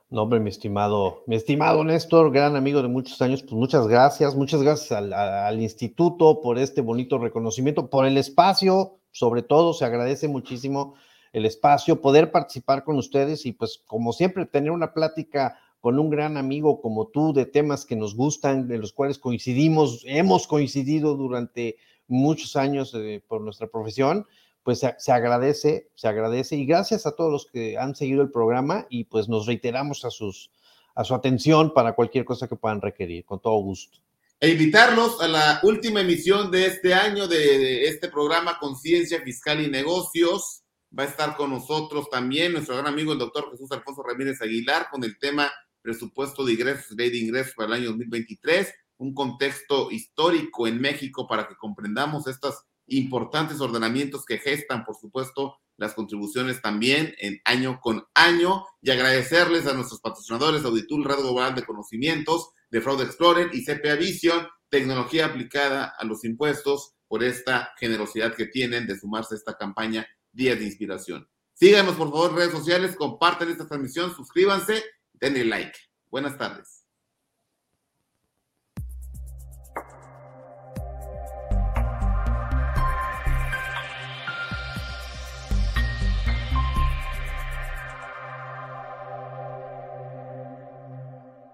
[0.09, 4.35] No, hombre, mi estimado, mi estimado Néstor, gran amigo de muchos años, pues muchas gracias,
[4.35, 10.29] muchas gracias al, instituto por este bonito reconocimiento, por el espacio, sobre todo, se agradece
[10.29, 10.95] muchísimo
[11.33, 16.09] el espacio, poder participar con ustedes y pues como siempre tener una plática con un
[16.09, 21.15] gran amigo como tú de temas que nos gustan, de los cuales coincidimos, hemos coincidido
[21.17, 21.75] durante
[22.07, 24.25] muchos años eh, por nuestra profesión
[24.67, 28.85] pues se, agradece, se agradece y gracias a todos los que han seguido el programa
[28.89, 30.51] y pues nos reiteramos a, sus,
[30.93, 33.99] a su atención para cualquier cosa que puedan requerir, con todo gusto.
[34.41, 39.69] E invitarlos a la última emisión de este año de, este programa Conciencia Fiscal y
[39.69, 40.63] Negocios.
[40.99, 44.89] Va a estar con nosotros también nuestro gran amigo el doctor Jesús Alfonso Ramírez Aguilar
[44.91, 45.49] con el tema
[45.81, 51.25] presupuesto de ingresos, ley de ingresos para el año 2023, un contexto histórico en México
[51.25, 57.79] para que comprendamos estas importantes ordenamientos que gestan, por supuesto, las contribuciones también en año
[57.81, 63.49] con año y agradecerles a nuestros patrocinadores Auditul Red Global de Conocimientos, de Fraud Explorer
[63.53, 69.35] y CPA Vision, tecnología aplicada a los impuestos, por esta generosidad que tienen de sumarse
[69.35, 71.27] a esta campaña Días de Inspiración.
[71.53, 74.83] Síganos, por favor, en redes sociales, compartan esta transmisión, suscríbanse,
[75.13, 75.77] denle like.
[76.09, 76.76] Buenas tardes.